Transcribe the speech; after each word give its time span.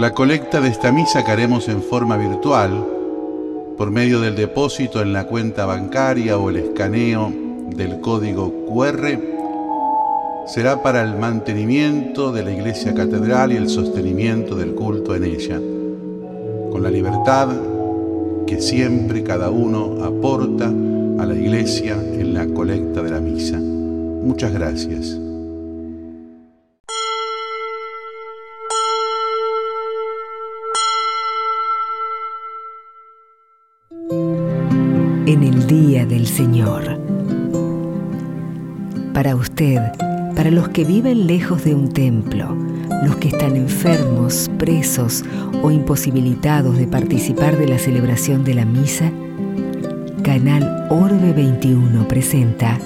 La 0.00 0.14
colecta 0.14 0.62
de 0.62 0.70
esta 0.70 0.92
misa 0.92 1.26
que 1.26 1.30
haremos 1.30 1.68
en 1.68 1.82
forma 1.82 2.16
virtual, 2.16 2.86
por 3.76 3.90
medio 3.90 4.18
del 4.22 4.34
depósito 4.34 5.02
en 5.02 5.12
la 5.12 5.26
cuenta 5.26 5.66
bancaria 5.66 6.38
o 6.38 6.48
el 6.48 6.56
escaneo 6.56 7.30
del 7.76 8.00
código 8.00 8.64
QR, 8.66 9.20
será 10.46 10.82
para 10.82 11.02
el 11.02 11.18
mantenimiento 11.18 12.32
de 12.32 12.42
la 12.42 12.50
iglesia 12.50 12.94
catedral 12.94 13.52
y 13.52 13.56
el 13.56 13.68
sostenimiento 13.68 14.54
del 14.54 14.74
culto 14.74 15.14
en 15.14 15.24
ella, 15.24 15.60
con 16.72 16.82
la 16.82 16.88
libertad 16.88 17.50
que 18.46 18.58
siempre 18.58 19.22
cada 19.22 19.50
uno 19.50 20.02
aporta 20.02 20.68
a 20.68 21.26
la 21.26 21.34
iglesia 21.34 21.98
en 22.14 22.32
la 22.32 22.46
colecta 22.46 23.02
de 23.02 23.10
la 23.10 23.20
misa. 23.20 23.58
Muchas 23.58 24.50
gracias. 24.50 25.29
Del 36.06 36.26
Señor. 36.26 36.98
Para 39.12 39.36
usted, 39.36 39.80
para 40.34 40.50
los 40.50 40.68
que 40.68 40.84
viven 40.84 41.26
lejos 41.26 41.64
de 41.64 41.74
un 41.74 41.92
templo, 41.92 42.56
los 43.04 43.16
que 43.16 43.28
están 43.28 43.56
enfermos, 43.56 44.50
presos 44.58 45.24
o 45.62 45.70
imposibilitados 45.70 46.78
de 46.78 46.86
participar 46.86 47.56
de 47.56 47.68
la 47.68 47.78
celebración 47.78 48.44
de 48.44 48.54
la 48.54 48.64
misa, 48.64 49.10
Canal 50.22 50.86
Orbe 50.90 51.32
21 51.32 52.06
presenta 52.08 52.78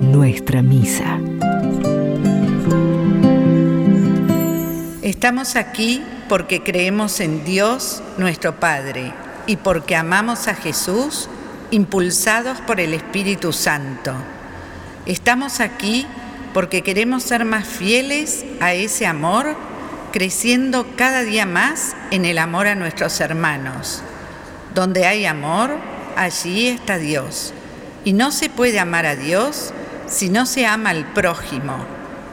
Nuestra 0.00 0.62
Misa. 0.62 1.20
Estamos 5.02 5.56
aquí 5.56 6.02
porque 6.28 6.62
creemos 6.62 7.20
en 7.20 7.44
Dios, 7.44 8.02
nuestro 8.18 8.58
Padre, 8.58 9.12
y 9.46 9.56
porque 9.56 9.94
amamos 9.94 10.48
a 10.48 10.54
Jesús, 10.54 11.28
impulsados 11.70 12.60
por 12.60 12.80
el 12.80 12.94
Espíritu 12.94 13.52
Santo. 13.52 14.14
Estamos 15.06 15.60
aquí 15.60 16.06
porque 16.52 16.82
queremos 16.82 17.22
ser 17.22 17.44
más 17.44 17.66
fieles 17.66 18.44
a 18.60 18.72
ese 18.72 19.06
amor, 19.06 19.54
creciendo 20.12 20.86
cada 20.96 21.22
día 21.22 21.46
más 21.46 21.94
en 22.10 22.24
el 22.24 22.38
amor 22.38 22.66
a 22.66 22.74
nuestros 22.74 23.20
hermanos. 23.20 24.02
Donde 24.74 25.06
hay 25.06 25.26
amor, 25.26 25.76
allí 26.16 26.68
está 26.68 26.98
Dios. 26.98 27.52
Y 28.04 28.12
no 28.12 28.32
se 28.32 28.48
puede 28.48 28.78
amar 28.78 29.06
a 29.06 29.16
Dios 29.16 29.72
si 30.06 30.28
no 30.28 30.46
se 30.46 30.66
ama 30.66 30.90
al 30.90 31.12
prójimo. 31.12 31.76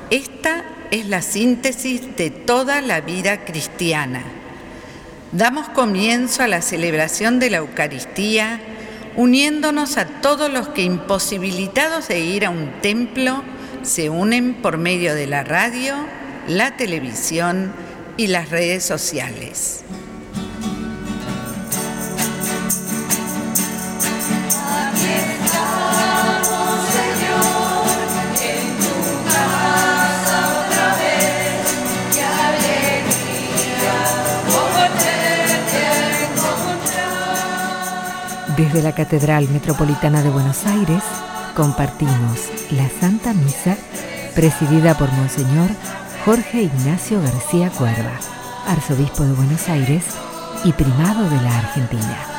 Esta 0.09 0.63
es 0.91 1.07
la 1.07 1.21
síntesis 1.21 2.15
de 2.15 2.29
toda 2.29 2.81
la 2.81 3.01
vida 3.01 3.45
cristiana. 3.45 4.23
Damos 5.31 5.67
comienzo 5.69 6.43
a 6.43 6.47
la 6.47 6.61
celebración 6.61 7.39
de 7.39 7.49
la 7.49 7.57
Eucaristía 7.57 8.61
uniéndonos 9.15 9.97
a 9.97 10.05
todos 10.21 10.51
los 10.51 10.69
que 10.69 10.83
imposibilitados 10.83 12.07
de 12.07 12.19
ir 12.19 12.45
a 12.45 12.49
un 12.49 12.81
templo 12.81 13.43
se 13.83 14.09
unen 14.09 14.55
por 14.55 14.77
medio 14.77 15.13
de 15.13 15.27
la 15.27 15.43
radio, 15.43 15.95
la 16.47 16.77
televisión 16.77 17.73
y 18.17 18.27
las 18.27 18.49
redes 18.49 18.83
sociales. 18.83 19.83
Desde 38.57 38.83
la 38.83 38.93
Catedral 38.93 39.49
Metropolitana 39.49 40.21
de 40.21 40.29
Buenos 40.29 40.67
Aires 40.67 41.01
compartimos 41.55 42.49
la 42.71 42.87
Santa 42.87 43.33
Misa 43.33 43.75
presidida 44.35 44.95
por 44.95 45.11
Monseñor 45.11 45.69
Jorge 46.23 46.61
Ignacio 46.63 47.19
García 47.19 47.71
Cuerva, 47.71 48.19
arzobispo 48.67 49.23
de 49.23 49.33
Buenos 49.33 49.69
Aires 49.69 50.05
y 50.63 50.71
primado 50.71 51.29
de 51.29 51.41
la 51.41 51.57
Argentina. 51.57 52.32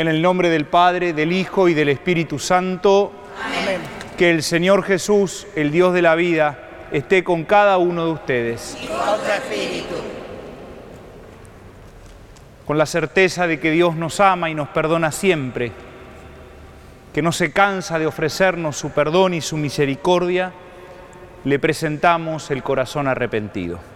En 0.00 0.08
el 0.08 0.22
nombre 0.22 0.48
del 0.48 0.64
Padre, 0.64 1.12
del 1.12 1.30
Hijo 1.30 1.68
y 1.68 1.74
del 1.74 1.90
Espíritu 1.90 2.38
Santo. 2.38 3.12
Amén. 3.44 3.82
Que 4.16 4.30
el 4.30 4.42
Señor 4.42 4.82
Jesús, 4.82 5.46
el 5.54 5.70
Dios 5.70 5.92
de 5.92 6.00
la 6.00 6.14
vida, 6.14 6.58
esté 6.90 7.22
con 7.22 7.44
cada 7.44 7.76
uno 7.76 8.06
de 8.06 8.12
ustedes. 8.12 8.78
Y 8.82 8.86
con 8.86 8.98
espíritu. 9.30 9.96
Con 12.64 12.78
la 12.78 12.86
certeza 12.86 13.46
de 13.46 13.60
que 13.60 13.70
Dios 13.72 13.94
nos 13.94 14.20
ama 14.20 14.48
y 14.48 14.54
nos 14.54 14.70
perdona 14.70 15.12
siempre, 15.12 15.70
que 17.12 17.20
no 17.20 17.30
se 17.30 17.52
cansa 17.52 17.98
de 17.98 18.06
ofrecernos 18.06 18.78
su 18.78 18.92
perdón 18.92 19.34
y 19.34 19.42
su 19.42 19.58
misericordia, 19.58 20.54
le 21.44 21.58
presentamos 21.58 22.50
el 22.50 22.62
corazón 22.62 23.06
arrepentido. 23.06 23.89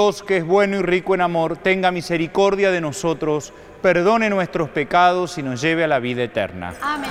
Dios, 0.00 0.22
que 0.22 0.38
es 0.38 0.46
bueno 0.46 0.78
y 0.78 0.82
rico 0.82 1.14
en 1.14 1.20
amor, 1.20 1.58
tenga 1.58 1.90
misericordia 1.90 2.70
de 2.70 2.80
nosotros, 2.80 3.52
perdone 3.82 4.30
nuestros 4.30 4.70
pecados 4.70 5.36
y 5.36 5.42
nos 5.42 5.60
lleve 5.60 5.84
a 5.84 5.88
la 5.88 5.98
vida 5.98 6.22
eterna. 6.22 6.72
Amén. 6.80 7.10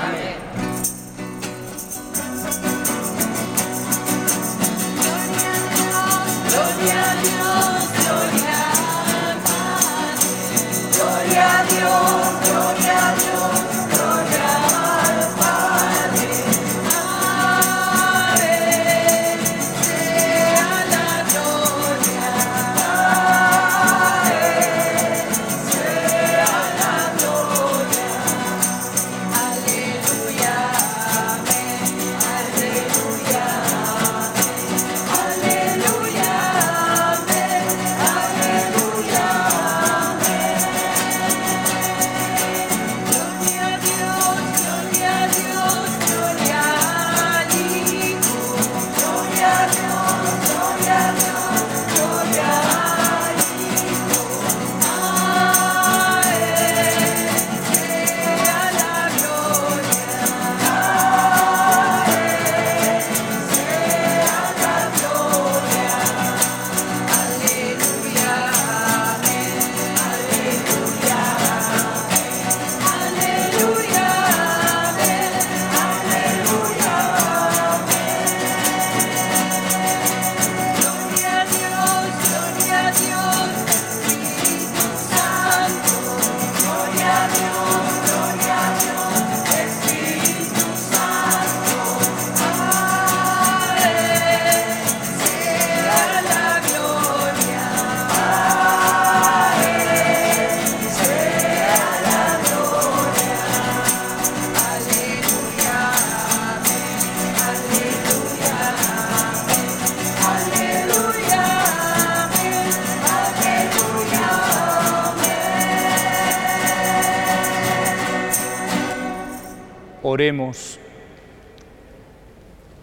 Gloria 6.50 7.12
a 7.12 7.16
Dios, 7.22 7.49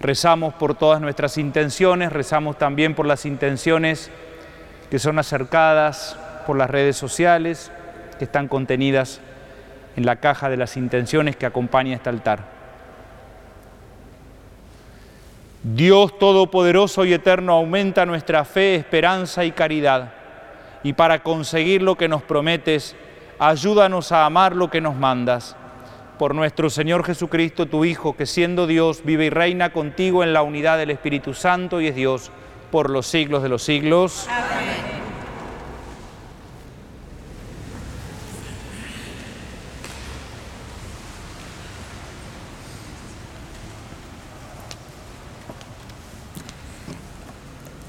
Rezamos 0.00 0.54
por 0.54 0.74
todas 0.74 1.00
nuestras 1.00 1.38
intenciones, 1.38 2.12
rezamos 2.12 2.58
también 2.58 2.94
por 2.94 3.06
las 3.06 3.26
intenciones 3.26 4.10
que 4.90 4.98
son 4.98 5.18
acercadas 5.18 6.18
por 6.46 6.56
las 6.56 6.70
redes 6.70 6.96
sociales, 6.96 7.72
que 8.18 8.24
están 8.24 8.48
contenidas 8.48 9.20
en 9.96 10.06
la 10.06 10.16
caja 10.16 10.48
de 10.48 10.56
las 10.56 10.76
intenciones 10.76 11.36
que 11.36 11.46
acompaña 11.46 11.96
este 11.96 12.08
altar. 12.08 12.56
Dios 15.62 16.16
Todopoderoso 16.18 17.04
y 17.04 17.12
Eterno 17.12 17.54
aumenta 17.54 18.06
nuestra 18.06 18.44
fe, 18.44 18.76
esperanza 18.76 19.44
y 19.44 19.50
caridad. 19.50 20.12
Y 20.84 20.92
para 20.92 21.24
conseguir 21.24 21.82
lo 21.82 21.96
que 21.96 22.06
nos 22.06 22.22
prometes, 22.22 22.94
ayúdanos 23.40 24.12
a 24.12 24.24
amar 24.24 24.54
lo 24.54 24.70
que 24.70 24.80
nos 24.80 24.94
mandas. 24.94 25.56
Por 26.18 26.34
nuestro 26.34 26.70
Señor 26.70 27.04
Jesucristo, 27.04 27.66
tu 27.66 27.84
Hijo, 27.84 28.16
que 28.16 28.24
siendo 28.24 28.66
Dios, 28.66 29.02
vive 29.04 29.26
y 29.26 29.30
reina 29.30 29.72
contigo 29.72 30.22
en 30.22 30.32
la 30.32 30.42
unidad 30.42 30.78
del 30.78 30.90
Espíritu 30.90 31.34
Santo 31.34 31.80
y 31.80 31.88
es 31.88 31.94
Dios 31.94 32.30
por 32.70 32.88
los 32.88 33.06
siglos 33.06 33.42
de 33.42 33.50
los 33.50 33.62
siglos. 33.62 34.26
Amén. 34.30 34.96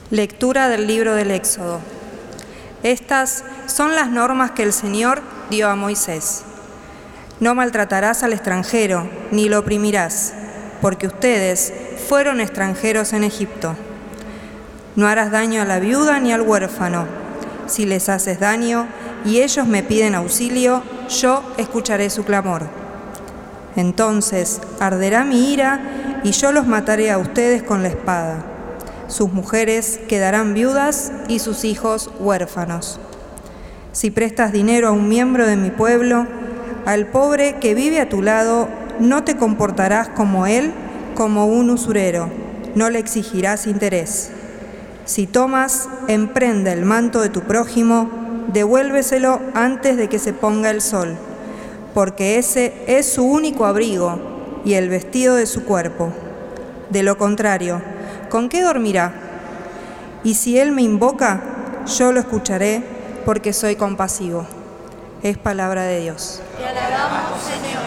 Lectura 0.10 0.70
del 0.70 0.88
libro 0.88 1.16
del 1.16 1.32
Éxodo. 1.32 1.82
Estas 2.82 3.44
son 3.66 3.94
las 3.96 4.10
normas 4.10 4.52
que 4.52 4.64
el 4.64 4.72
Señor 4.72 5.22
dio 5.50 5.70
a 5.70 5.76
Moisés. 5.76 6.46
No 7.40 7.56
maltratarás 7.56 8.24
al 8.24 8.34
extranjero, 8.34 9.10
ni 9.32 9.50
lo 9.50 9.60
oprimirás, 9.60 10.34
porque 10.82 11.08
ustedes 11.08 11.74
fueron 12.08 12.40
extranjeros 12.42 13.14
en 13.14 13.24
Egipto. 13.24 13.76
No 14.96 15.08
harás 15.08 15.32
daño 15.32 15.62
a 15.62 15.66
la 15.66 15.80
viuda 15.80 16.20
ni 16.20 16.34
al 16.34 16.42
huérfano. 16.42 17.06
Si 17.68 17.86
les 17.86 18.10
haces 18.10 18.40
daño 18.40 18.88
y 19.26 19.42
ellos 19.42 19.68
me 19.68 19.84
piden 19.84 20.16
auxilio, 20.16 20.84
yo 21.10 21.44
escucharé 21.58 22.10
su 22.10 22.24
clamor. 22.24 22.64
Entonces 23.76 24.60
arderá 24.80 25.24
mi 25.24 25.54
ira 25.54 26.20
y 26.24 26.32
yo 26.32 26.52
los 26.52 26.66
mataré 26.66 27.12
a 27.12 27.20
ustedes 27.20 27.62
con 27.62 27.84
la 27.84 27.90
espada 27.90 28.58
sus 29.08 29.32
mujeres 29.32 30.02
quedarán 30.10 30.54
viudas 30.54 31.12
y 31.30 31.40
sus 31.40 31.64
hijos 31.64 32.12
huérfanos. 32.20 33.00
Si 33.94 34.12
prestas 34.12 34.52
dinero 34.52 34.90
a 34.90 34.92
un 34.92 35.08
miembro 35.08 35.48
de 35.48 35.56
mi 35.56 35.72
pueblo, 35.72 36.28
al 36.88 37.08
pobre 37.08 37.58
que 37.60 37.76
vive 37.76 38.00
a 38.00 38.08
tu 38.08 38.22
lado, 38.22 38.70
no 39.02 39.26
te 39.26 39.36
comportarás 39.36 40.08
como 40.08 40.48
él, 40.48 40.72
como 41.16 41.46
un 41.46 41.70
usurero, 41.70 42.30
no 42.76 42.90
le 42.90 42.98
exigirás 42.98 43.68
interés. 43.68 44.32
Si 45.04 45.28
tomas, 45.28 45.90
emprende 46.08 46.72
el 46.72 46.86
manto 46.86 47.20
de 47.20 47.28
tu 47.28 47.42
prójimo, 47.42 48.10
devuélveselo 48.54 49.42
antes 49.54 49.98
de 49.98 50.08
que 50.08 50.18
se 50.18 50.32
ponga 50.32 50.70
el 50.70 50.80
sol, 50.80 51.18
porque 51.94 52.38
ese 52.38 52.74
es 52.88 53.06
su 53.06 53.26
único 53.26 53.66
abrigo 53.66 54.62
y 54.64 54.76
el 54.76 54.88
vestido 54.88 55.36
de 55.36 55.46
su 55.46 55.66
cuerpo. 55.66 56.14
De 56.90 57.04
lo 57.04 57.18
contrario, 57.18 57.82
¿con 58.30 58.48
qué 58.48 58.62
dormirá? 58.62 59.12
Y 60.24 60.36
si 60.36 60.58
Él 60.58 60.72
me 60.72 60.84
invoca, 60.84 61.42
yo 61.98 62.14
lo 62.14 62.22
escucharé 62.22 62.82
porque 63.26 63.52
soy 63.52 63.76
compasivo. 63.76 64.57
Es 65.24 65.38
palabra 65.38 65.84
de 65.84 66.02
Dios. 66.02 66.42
Te 66.58 66.66
alabamos, 66.66 67.42
Señor. 67.42 67.84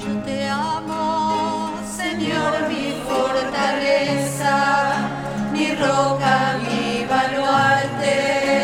Yo 0.00 0.22
te 0.24 0.48
amo, 0.48 1.74
Señor, 1.96 2.68
mi 2.68 2.94
fortaleza, 3.08 4.94
mi 5.52 5.74
roca, 5.74 6.58
mi 6.62 7.04
baluarte. 7.04 8.55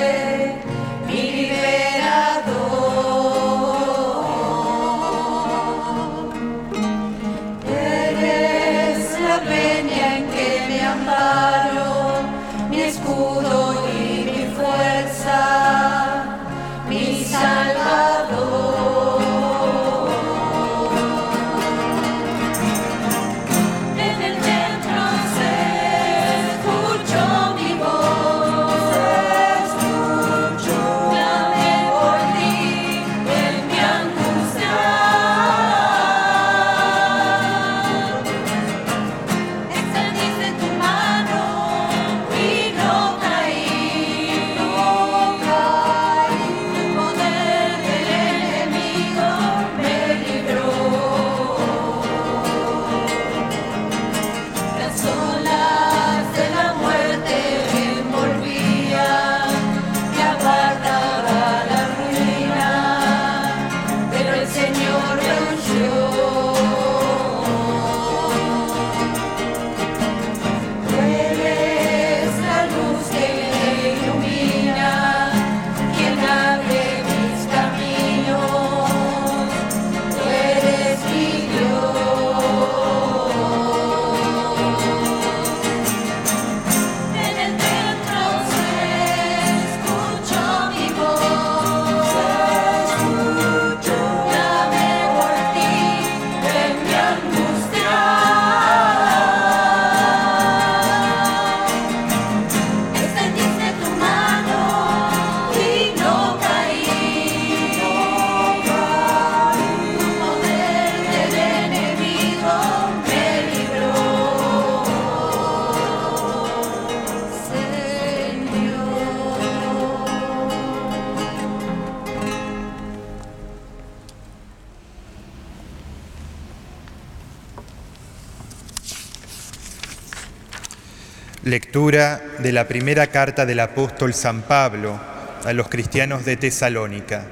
De 131.73 132.53
la 132.53 132.69
primera 132.69 133.07
carta 133.07 133.47
del 133.47 133.59
apóstol 133.59 134.13
San 134.13 134.43
Pablo 134.43 135.01
a 135.43 135.55
los 135.55 135.71
cristianos 135.71 136.23
de 136.27 136.37
Tesalónica. 136.37 137.25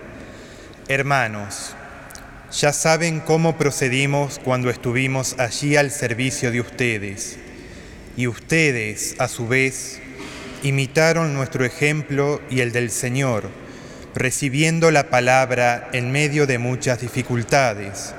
Hermanos, 0.89 1.75
ya 2.51 2.73
saben 2.73 3.21
cómo 3.21 3.59
procedimos 3.59 4.41
cuando 4.43 4.71
estuvimos 4.71 5.39
allí 5.39 5.77
al 5.77 5.91
servicio 5.91 6.51
de 6.51 6.63
ustedes, 6.63 7.37
y 8.17 8.29
ustedes, 8.29 9.15
a 9.19 9.29
su 9.29 9.47
vez, 9.47 10.01
imitaron 10.63 11.35
nuestro 11.35 11.67
ejemplo 11.67 12.41
y 12.49 12.61
el 12.61 12.73
del 12.73 12.91
Señor, 12.91 13.51
recibiendo 14.15 14.91
la 14.91 15.11
palabra 15.11 15.91
en 15.93 16.13
medio 16.13 16.47
de 16.47 16.57
muchas 16.57 17.03
dificultades, 17.03 18.15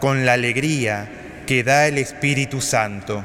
con 0.00 0.24
la 0.24 0.34
alegría 0.34 1.42
que 1.48 1.64
da 1.64 1.88
el 1.88 1.98
Espíritu 1.98 2.60
Santo 2.60 3.24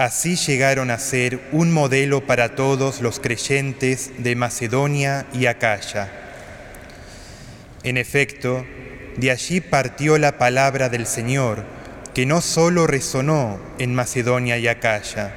Así 0.00 0.36
llegaron 0.36 0.90
a 0.90 0.98
ser 0.98 1.42
un 1.52 1.70
modelo 1.70 2.26
para 2.26 2.54
todos 2.54 3.02
los 3.02 3.20
creyentes 3.20 4.12
de 4.16 4.34
Macedonia 4.34 5.26
y 5.34 5.44
Acaya. 5.44 6.10
En 7.82 7.98
efecto, 7.98 8.64
de 9.18 9.30
allí 9.30 9.60
partió 9.60 10.16
la 10.16 10.38
palabra 10.38 10.88
del 10.88 11.06
Señor, 11.06 11.66
que 12.14 12.24
no 12.24 12.40
solo 12.40 12.86
resonó 12.86 13.60
en 13.78 13.94
Macedonia 13.94 14.56
y 14.56 14.68
Acaya, 14.68 15.34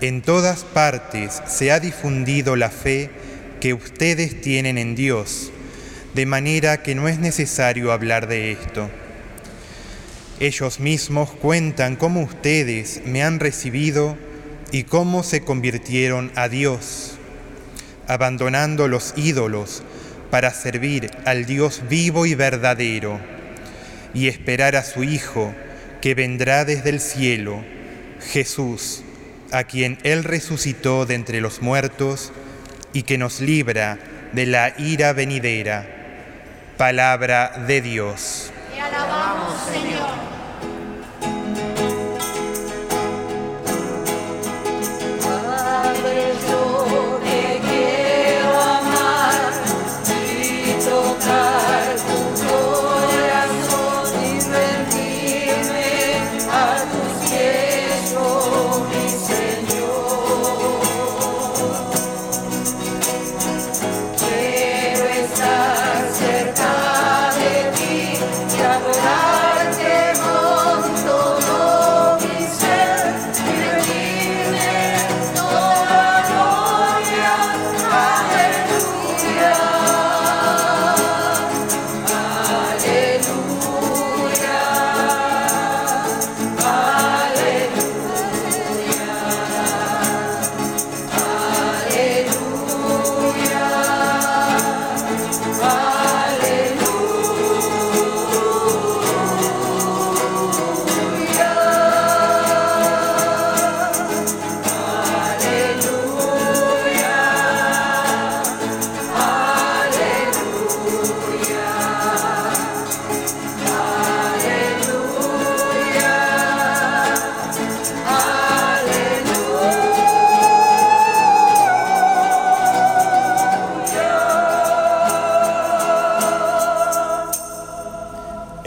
en 0.00 0.22
todas 0.22 0.62
partes 0.62 1.42
se 1.48 1.72
ha 1.72 1.80
difundido 1.80 2.54
la 2.54 2.70
fe 2.70 3.10
que 3.60 3.74
ustedes 3.74 4.40
tienen 4.40 4.78
en 4.78 4.94
Dios, 4.94 5.50
de 6.14 6.24
manera 6.24 6.84
que 6.84 6.94
no 6.94 7.08
es 7.08 7.18
necesario 7.18 7.90
hablar 7.90 8.28
de 8.28 8.52
esto. 8.52 8.88
Ellos 10.42 10.80
mismos 10.80 11.30
cuentan 11.30 11.94
cómo 11.94 12.20
ustedes 12.20 13.02
me 13.04 13.22
han 13.22 13.38
recibido 13.38 14.16
y 14.72 14.82
cómo 14.82 15.22
se 15.22 15.42
convirtieron 15.42 16.32
a 16.34 16.48
Dios, 16.48 17.12
abandonando 18.08 18.88
los 18.88 19.14
ídolos 19.16 19.84
para 20.32 20.52
servir 20.52 21.12
al 21.26 21.46
Dios 21.46 21.82
vivo 21.88 22.26
y 22.26 22.34
verdadero 22.34 23.20
y 24.14 24.26
esperar 24.26 24.74
a 24.74 24.82
su 24.82 25.04
Hijo 25.04 25.54
que 26.00 26.16
vendrá 26.16 26.64
desde 26.64 26.90
el 26.90 26.98
cielo, 26.98 27.62
Jesús, 28.32 29.04
a 29.52 29.62
quien 29.62 29.96
Él 30.02 30.24
resucitó 30.24 31.06
de 31.06 31.14
entre 31.14 31.40
los 31.40 31.62
muertos 31.62 32.32
y 32.92 33.04
que 33.04 33.16
nos 33.16 33.40
libra 33.40 33.96
de 34.32 34.46
la 34.46 34.74
ira 34.76 35.12
venidera. 35.12 35.86
Palabra 36.78 37.64
de 37.68 37.80
Dios. 37.80 38.50
Te 38.74 38.80
alabamos, 38.80 39.54
Señor. 39.72 40.31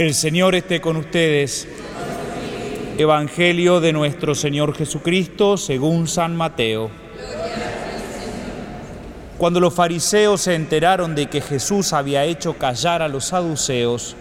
El 0.05 0.13
Señor 0.13 0.53
esté 0.53 0.81
con 0.81 0.97
ustedes. 0.97 1.67
Evangelio 2.95 3.81
de 3.81 3.91
nuestro 3.91 4.35
Señor 4.35 4.75
Jesucristo 4.75 5.57
según 5.57 6.07
San 6.07 6.35
Mateo. 6.35 6.91
Cuando 9.39 9.59
los 9.59 9.73
fariseos 9.73 10.41
se 10.41 10.53
enteraron 10.53 11.15
de 11.15 11.25
que 11.25 11.41
Jesús 11.41 11.91
había 11.91 12.23
hecho 12.23 12.53
callar 12.53 13.01
a 13.01 13.07
los 13.07 13.25
saduceos, 13.25 14.15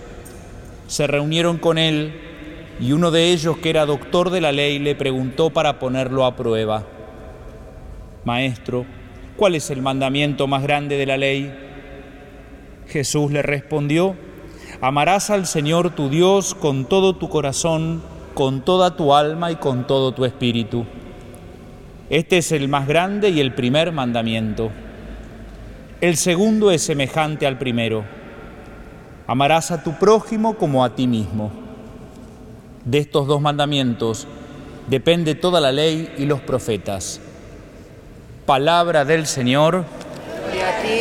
se 0.87 1.07
reunieron 1.07 1.59
con 1.59 1.77
él 1.77 2.19
y 2.81 2.93
uno 2.93 3.11
de 3.11 3.33
ellos, 3.33 3.59
que 3.59 3.69
era 3.69 3.85
doctor 3.85 4.31
de 4.31 4.41
la 4.41 4.53
ley, 4.53 4.79
le 4.79 4.95
preguntó 4.95 5.51
para 5.51 5.79
ponerlo 5.79 6.25
a 6.25 6.35
prueba. 6.35 6.87
Maestro, 8.25 8.87
¿cuál 9.37 9.55
es 9.55 9.69
el 9.69 9.83
mandamiento 9.83 10.47
más 10.47 10.63
grande 10.63 10.97
de 10.97 11.05
la 11.05 11.19
ley? 11.19 11.53
Jesús 12.89 13.31
le 13.31 13.43
respondió, 13.43 14.17
amarás 14.87 15.31
al 15.31 15.47
Señor 15.47 15.95
tu 15.95 16.11
Dios 16.11 16.55
con 16.55 16.85
todo 16.85 17.17
tu 17.17 17.31
corazón, 17.31 18.03
con 18.35 18.61
toda 18.61 18.97
tu 18.97 19.15
alma 19.15 19.51
y 19.51 19.57
con 19.57 19.87
todo 19.87 20.13
tu 20.13 20.27
espíritu. 20.27 20.85
Este 22.11 22.37
es 22.37 22.53
el 22.53 22.69
más 22.69 22.87
grande 22.87 23.31
y 23.31 23.41
el 23.41 23.55
primer 23.55 23.93
mandamiento. 23.93 24.71
El 26.03 26.19
segundo 26.19 26.71
es 26.71 26.83
semejante 26.83 27.47
al 27.47 27.57
primero. 27.57 28.05
Amarás 29.27 29.71
a 29.71 29.83
tu 29.83 29.95
prójimo 29.99 30.59
como 30.59 30.85
a 30.85 30.95
ti 30.95 31.07
mismo. 31.07 31.51
De 32.85 32.99
estos 32.99 33.27
dos 33.27 33.41
mandamientos 33.41 34.27
depende 34.89 35.35
toda 35.35 35.63
la 35.63 35.73
ley 35.73 36.13
y 36.19 36.27
los 36.27 36.43
profetas. 36.43 37.23
Palabra 38.45 39.07
del 39.07 39.27
Señor. 39.27 39.87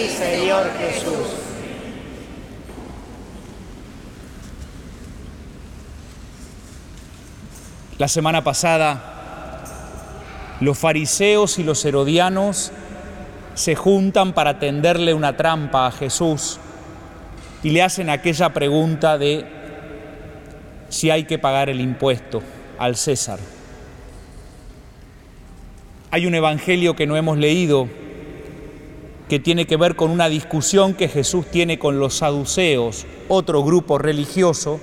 Señor 0.08 0.72
Jesús. 0.80 1.13
La 8.00 8.08
semana 8.08 8.44
pasada, 8.44 9.02
los 10.60 10.80
fariseos 10.80 11.60
y 11.60 11.64
los 11.64 11.86
herodianos 11.86 12.72
se 13.54 13.76
juntan 13.76 14.34
para 14.34 14.58
tenderle 14.58 15.14
una 15.14 15.38
trampa 15.38 15.86
a 15.86 15.92
Jesús 15.92 16.60
y 17.62 17.70
le 17.70 17.84
hacen 17.84 18.10
aquella 18.10 18.50
pregunta 18.50 19.20
de 19.20 19.46
si 20.90 21.12
hay 21.12 21.26
que 21.26 21.38
pagar 21.38 21.70
el 21.70 21.82
impuesto 21.82 22.42
al 22.80 22.96
César. 22.96 23.38
Hay 26.10 26.26
un 26.26 26.34
evangelio 26.34 26.96
que 26.96 27.06
no 27.06 27.16
hemos 27.16 27.38
leído 27.38 27.88
que 29.30 29.40
tiene 29.40 29.68
que 29.68 29.78
ver 29.78 29.96
con 29.96 30.10
una 30.10 30.30
discusión 30.30 30.96
que 30.96 31.10
Jesús 31.10 31.46
tiene 31.52 31.78
con 31.78 32.00
los 32.00 32.16
saduceos, 32.16 33.06
otro 33.30 33.64
grupo 33.64 34.00
religioso, 34.00 34.80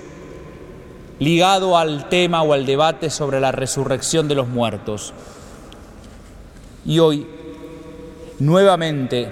ligado 1.21 1.77
al 1.77 2.09
tema 2.09 2.41
o 2.41 2.51
al 2.51 2.65
debate 2.65 3.11
sobre 3.11 3.39
la 3.39 3.51
resurrección 3.51 4.27
de 4.27 4.33
los 4.33 4.47
muertos. 4.47 5.13
Y 6.83 6.97
hoy, 6.97 7.27
nuevamente, 8.39 9.29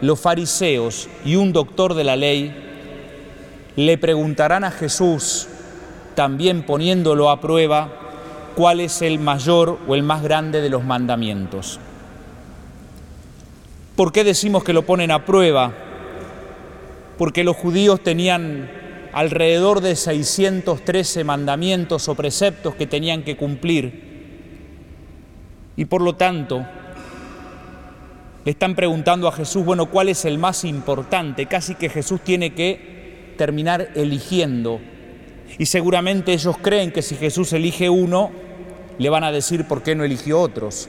los 0.00 0.20
fariseos 0.20 1.08
y 1.24 1.34
un 1.34 1.52
doctor 1.52 1.94
de 1.94 2.04
la 2.04 2.14
ley 2.14 2.54
le 3.74 3.98
preguntarán 3.98 4.62
a 4.62 4.70
Jesús, 4.70 5.48
también 6.14 6.62
poniéndolo 6.62 7.28
a 7.28 7.40
prueba, 7.40 7.88
cuál 8.54 8.78
es 8.78 9.02
el 9.02 9.18
mayor 9.18 9.80
o 9.88 9.96
el 9.96 10.04
más 10.04 10.22
grande 10.22 10.60
de 10.60 10.70
los 10.70 10.84
mandamientos. 10.84 11.80
¿Por 13.96 14.12
qué 14.12 14.22
decimos 14.22 14.62
que 14.62 14.72
lo 14.72 14.82
ponen 14.82 15.10
a 15.10 15.24
prueba? 15.24 15.72
Porque 17.18 17.42
los 17.42 17.56
judíos 17.56 18.00
tenían 18.04 18.83
alrededor 19.14 19.80
de 19.80 19.94
613 19.94 21.22
mandamientos 21.22 22.08
o 22.08 22.16
preceptos 22.16 22.74
que 22.74 22.86
tenían 22.86 23.22
que 23.22 23.36
cumplir. 23.36 24.12
Y 25.76 25.84
por 25.84 26.02
lo 26.02 26.16
tanto, 26.16 26.66
le 28.44 28.50
están 28.50 28.74
preguntando 28.74 29.28
a 29.28 29.32
Jesús, 29.32 29.64
bueno, 29.64 29.86
¿cuál 29.86 30.08
es 30.08 30.24
el 30.24 30.38
más 30.38 30.64
importante? 30.64 31.46
Casi 31.46 31.76
que 31.76 31.88
Jesús 31.88 32.22
tiene 32.22 32.54
que 32.54 33.34
terminar 33.38 33.90
eligiendo. 33.94 34.80
Y 35.58 35.66
seguramente 35.66 36.32
ellos 36.32 36.56
creen 36.60 36.90
que 36.90 37.02
si 37.02 37.14
Jesús 37.14 37.52
elige 37.52 37.88
uno, 37.88 38.32
le 38.98 39.08
van 39.10 39.22
a 39.22 39.30
decir 39.30 39.66
por 39.66 39.84
qué 39.84 39.94
no 39.94 40.02
eligió 40.02 40.40
otros. 40.40 40.88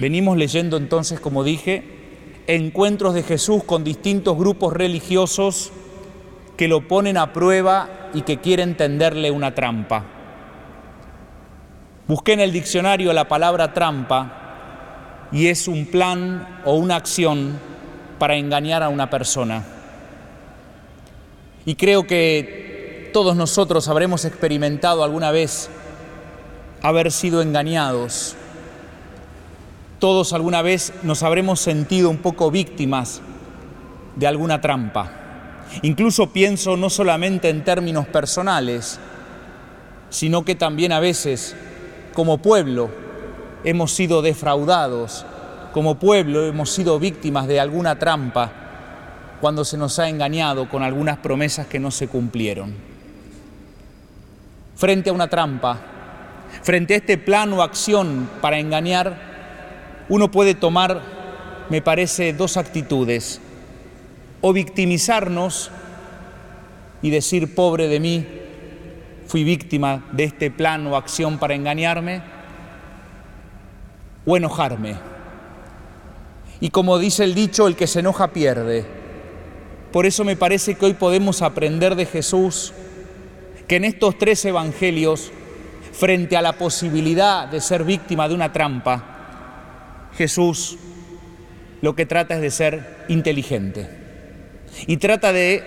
Venimos 0.00 0.36
leyendo 0.36 0.76
entonces, 0.76 1.20
como 1.20 1.44
dije, 1.44 2.01
encuentros 2.46 3.14
de 3.14 3.22
Jesús 3.22 3.64
con 3.64 3.84
distintos 3.84 4.36
grupos 4.36 4.72
religiosos 4.72 5.72
que 6.56 6.68
lo 6.68 6.86
ponen 6.86 7.16
a 7.16 7.32
prueba 7.32 8.10
y 8.14 8.22
que 8.22 8.38
quieren 8.38 8.76
tenderle 8.76 9.30
una 9.30 9.54
trampa. 9.54 10.04
Busqué 12.06 12.32
en 12.32 12.40
el 12.40 12.52
diccionario 12.52 13.12
la 13.12 13.28
palabra 13.28 13.72
trampa 13.72 15.28
y 15.32 15.46
es 15.46 15.66
un 15.66 15.86
plan 15.86 16.60
o 16.64 16.74
una 16.74 16.96
acción 16.96 17.58
para 18.18 18.36
engañar 18.36 18.82
a 18.82 18.88
una 18.88 19.08
persona. 19.08 19.64
Y 21.64 21.76
creo 21.76 22.06
que 22.06 23.10
todos 23.12 23.36
nosotros 23.36 23.88
habremos 23.88 24.24
experimentado 24.24 25.04
alguna 25.04 25.30
vez 25.30 25.70
haber 26.82 27.12
sido 27.12 27.40
engañados. 27.40 28.36
Todos 30.02 30.32
alguna 30.32 30.62
vez 30.62 30.92
nos 31.04 31.22
habremos 31.22 31.60
sentido 31.60 32.10
un 32.10 32.16
poco 32.16 32.50
víctimas 32.50 33.20
de 34.16 34.26
alguna 34.26 34.60
trampa. 34.60 35.12
Incluso 35.82 36.32
pienso 36.32 36.76
no 36.76 36.90
solamente 36.90 37.48
en 37.50 37.62
términos 37.62 38.08
personales, 38.08 38.98
sino 40.10 40.44
que 40.44 40.56
también 40.56 40.90
a 40.90 40.98
veces 40.98 41.54
como 42.14 42.38
pueblo 42.38 42.90
hemos 43.62 43.92
sido 43.92 44.22
defraudados, 44.22 45.24
como 45.72 46.00
pueblo 46.00 46.46
hemos 46.48 46.70
sido 46.70 46.98
víctimas 46.98 47.46
de 47.46 47.60
alguna 47.60 48.00
trampa 48.00 48.50
cuando 49.40 49.64
se 49.64 49.76
nos 49.76 50.00
ha 50.00 50.08
engañado 50.08 50.68
con 50.68 50.82
algunas 50.82 51.18
promesas 51.18 51.68
que 51.68 51.78
no 51.78 51.92
se 51.92 52.08
cumplieron. 52.08 52.74
Frente 54.74 55.10
a 55.10 55.12
una 55.12 55.28
trampa, 55.30 55.78
frente 56.60 56.94
a 56.94 56.96
este 56.96 57.18
plan 57.18 57.52
o 57.52 57.62
acción 57.62 58.28
para 58.40 58.58
engañar, 58.58 59.30
uno 60.08 60.30
puede 60.30 60.54
tomar, 60.54 61.02
me 61.68 61.82
parece, 61.82 62.32
dos 62.32 62.56
actitudes. 62.56 63.40
O 64.40 64.52
victimizarnos 64.52 65.70
y 67.02 67.10
decir, 67.10 67.54
pobre 67.54 67.88
de 67.88 68.00
mí, 68.00 68.26
fui 69.26 69.44
víctima 69.44 70.04
de 70.12 70.24
este 70.24 70.50
plan 70.50 70.86
o 70.86 70.96
acción 70.96 71.38
para 71.38 71.54
engañarme, 71.54 72.22
o 74.26 74.36
enojarme. 74.36 74.96
Y 76.60 76.70
como 76.70 76.98
dice 76.98 77.24
el 77.24 77.34
dicho, 77.34 77.66
el 77.66 77.76
que 77.76 77.86
se 77.86 78.00
enoja 78.00 78.28
pierde. 78.28 78.84
Por 79.90 80.06
eso 80.06 80.24
me 80.24 80.36
parece 80.36 80.74
que 80.74 80.86
hoy 80.86 80.94
podemos 80.94 81.42
aprender 81.42 81.96
de 81.96 82.06
Jesús 82.06 82.72
que 83.66 83.76
en 83.76 83.84
estos 83.84 84.18
tres 84.18 84.44
evangelios, 84.44 85.30
frente 85.92 86.36
a 86.36 86.42
la 86.42 86.52
posibilidad 86.52 87.48
de 87.48 87.60
ser 87.60 87.84
víctima 87.84 88.28
de 88.28 88.34
una 88.34 88.52
trampa, 88.52 89.11
Jesús 90.16 90.78
lo 91.80 91.94
que 91.96 92.06
trata 92.06 92.36
es 92.36 92.40
de 92.40 92.50
ser 92.50 93.04
inteligente 93.08 93.88
y 94.86 94.96
trata 94.98 95.32
de 95.32 95.64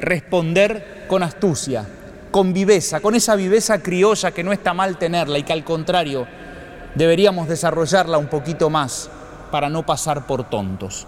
responder 0.00 1.04
con 1.06 1.22
astucia, 1.22 1.86
con 2.30 2.52
viveza, 2.52 3.00
con 3.00 3.14
esa 3.14 3.36
viveza 3.36 3.82
criolla 3.82 4.32
que 4.32 4.44
no 4.44 4.52
está 4.52 4.74
mal 4.74 4.98
tenerla 4.98 5.38
y 5.38 5.44
que 5.44 5.52
al 5.52 5.64
contrario 5.64 6.26
deberíamos 6.94 7.48
desarrollarla 7.48 8.18
un 8.18 8.26
poquito 8.26 8.70
más 8.70 9.10
para 9.50 9.68
no 9.68 9.86
pasar 9.86 10.26
por 10.26 10.50
tontos. 10.50 11.06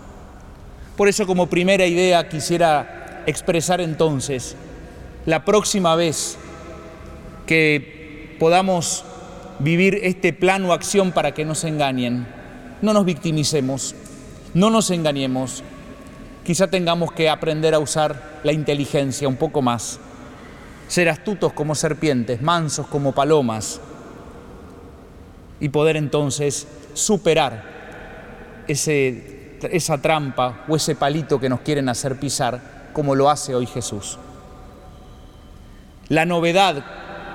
Por 0.96 1.08
eso 1.08 1.26
como 1.26 1.48
primera 1.48 1.86
idea 1.86 2.28
quisiera 2.28 3.24
expresar 3.26 3.80
entonces, 3.80 4.56
la 5.26 5.44
próxima 5.44 5.96
vez 5.96 6.38
que 7.46 8.36
podamos 8.38 9.04
vivir 9.58 9.98
este 10.02 10.32
plan 10.32 10.64
o 10.64 10.72
acción 10.72 11.12
para 11.12 11.34
que 11.34 11.44
nos 11.44 11.64
engañen, 11.64 12.26
no 12.82 12.92
nos 12.92 13.04
victimicemos, 13.04 13.94
no 14.54 14.70
nos 14.70 14.90
engañemos, 14.90 15.62
quizá 16.44 16.68
tengamos 16.68 17.12
que 17.12 17.28
aprender 17.28 17.74
a 17.74 17.78
usar 17.78 18.40
la 18.44 18.52
inteligencia 18.52 19.28
un 19.28 19.36
poco 19.36 19.62
más, 19.62 19.98
ser 20.88 21.08
astutos 21.08 21.52
como 21.52 21.74
serpientes, 21.74 22.40
mansos 22.40 22.86
como 22.86 23.12
palomas, 23.12 23.80
y 25.60 25.68
poder 25.68 25.96
entonces 25.96 26.66
superar 26.94 27.76
ese, 28.68 29.58
esa 29.70 29.98
trampa 29.98 30.64
o 30.68 30.76
ese 30.76 30.94
palito 30.94 31.40
que 31.40 31.48
nos 31.48 31.60
quieren 31.60 31.88
hacer 31.88 32.18
pisar, 32.18 32.90
como 32.92 33.14
lo 33.14 33.30
hace 33.30 33.54
hoy 33.54 33.66
Jesús. 33.66 34.18
La 36.08 36.24
novedad 36.24 36.84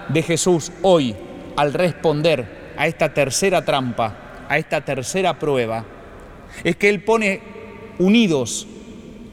de 0.10 0.24
Jesús 0.24 0.72
hoy 0.82 1.16
al 1.56 1.74
responder 1.74 2.74
a 2.78 2.88
esta 2.88 3.14
tercera 3.14 3.64
trampa, 3.64 4.31
a 4.52 4.58
esta 4.58 4.82
tercera 4.82 5.40
prueba, 5.40 5.86
es 6.66 6.76
que 6.76 6.90
Él 6.90 7.06
pone 7.06 7.40
unidos 8.00 8.68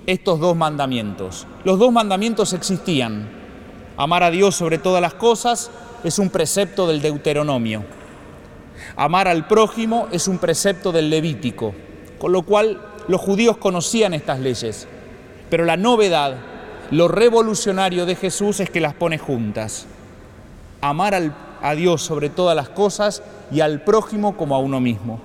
estos 0.06 0.38
dos 0.38 0.56
mandamientos. 0.56 1.44
Los 1.64 1.80
dos 1.80 1.90
mandamientos 1.90 2.52
existían. 2.52 3.28
Amar 3.96 4.22
a 4.22 4.30
Dios 4.30 4.54
sobre 4.54 4.78
todas 4.78 5.02
las 5.02 5.14
cosas 5.14 5.72
es 6.04 6.20
un 6.20 6.30
precepto 6.30 6.86
del 6.86 7.02
Deuteronomio. 7.02 7.82
Amar 8.94 9.26
al 9.26 9.48
prójimo 9.48 10.06
es 10.12 10.28
un 10.28 10.38
precepto 10.38 10.92
del 10.92 11.10
Levítico, 11.10 11.74
con 12.20 12.30
lo 12.30 12.42
cual 12.42 12.80
los 13.08 13.20
judíos 13.20 13.56
conocían 13.56 14.14
estas 14.14 14.38
leyes. 14.38 14.86
Pero 15.50 15.64
la 15.64 15.76
novedad, 15.76 16.36
lo 16.92 17.08
revolucionario 17.08 18.06
de 18.06 18.14
Jesús 18.14 18.60
es 18.60 18.70
que 18.70 18.80
las 18.80 18.94
pone 18.94 19.18
juntas. 19.18 19.88
Amar 20.80 21.16
al, 21.16 21.34
a 21.62 21.74
Dios 21.74 22.02
sobre 22.02 22.30
todas 22.30 22.56
las 22.56 22.68
cosas 22.68 23.22
y 23.50 23.60
al 23.60 23.82
prójimo 23.82 24.36
como 24.36 24.54
a 24.54 24.58
uno 24.58 24.80
mismo. 24.80 25.20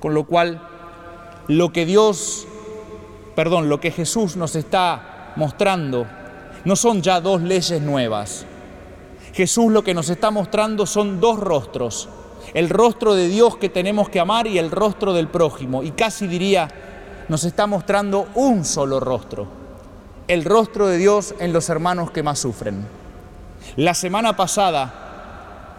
Con 0.00 0.14
lo 0.14 0.24
cual, 0.24 0.60
lo 1.48 1.72
que 1.72 1.86
Dios, 1.86 2.46
perdón, 3.34 3.68
lo 3.68 3.80
que 3.80 3.90
Jesús 3.90 4.36
nos 4.36 4.56
está 4.56 5.32
mostrando 5.36 6.06
no 6.64 6.76
son 6.76 7.02
ya 7.02 7.20
dos 7.20 7.42
leyes 7.42 7.80
nuevas. 7.80 8.46
Jesús 9.32 9.72
lo 9.72 9.82
que 9.82 9.94
nos 9.94 10.08
está 10.10 10.30
mostrando 10.30 10.86
son 10.86 11.20
dos 11.20 11.38
rostros 11.38 12.08
el 12.54 12.68
rostro 12.68 13.14
de 13.14 13.28
Dios 13.28 13.56
que 13.56 13.68
tenemos 13.68 14.08
que 14.08 14.20
amar 14.20 14.46
y 14.46 14.58
el 14.58 14.70
rostro 14.70 15.12
del 15.12 15.28
prójimo. 15.28 15.82
Y 15.82 15.92
casi 15.92 16.26
diría, 16.26 16.68
nos 17.28 17.44
está 17.44 17.66
mostrando 17.66 18.28
un 18.34 18.64
solo 18.64 19.00
rostro, 19.00 19.46
el 20.28 20.44
rostro 20.44 20.86
de 20.88 20.98
Dios 20.98 21.34
en 21.38 21.52
los 21.52 21.68
hermanos 21.68 22.10
que 22.10 22.22
más 22.22 22.38
sufren. 22.38 22.86
La 23.76 23.94
semana 23.94 24.36
pasada 24.36 25.01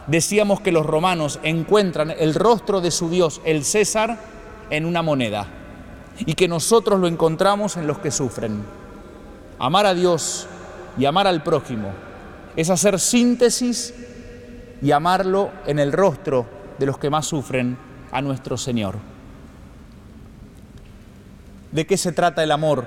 decíamos 0.07 0.61
que 0.61 0.71
los 0.71 0.85
romanos 0.85 1.39
encuentran 1.43 2.11
el 2.11 2.35
rostro 2.35 2.81
de 2.81 2.91
su 2.91 3.09
Dios, 3.09 3.41
el 3.45 3.63
César, 3.63 4.17
en 4.69 4.85
una 4.85 5.01
moneda 5.01 5.47
y 6.19 6.33
que 6.33 6.47
nosotros 6.47 6.99
lo 6.99 7.07
encontramos 7.07 7.77
en 7.77 7.87
los 7.87 7.99
que 7.99 8.11
sufren. 8.11 8.63
Amar 9.59 9.85
a 9.85 9.93
Dios 9.93 10.47
y 10.97 11.05
amar 11.05 11.27
al 11.27 11.43
prójimo 11.43 11.89
es 12.55 12.69
hacer 12.69 12.99
síntesis 12.99 13.93
y 14.81 14.91
amarlo 14.91 15.51
en 15.65 15.79
el 15.79 15.91
rostro 15.91 16.45
de 16.77 16.85
los 16.85 16.97
que 16.97 17.09
más 17.09 17.25
sufren 17.25 17.77
a 18.11 18.21
nuestro 18.21 18.57
Señor. 18.57 18.95
¿De 21.71 21.87
qué 21.87 21.97
se 21.97 22.11
trata 22.11 22.43
el 22.43 22.51
amor? 22.51 22.85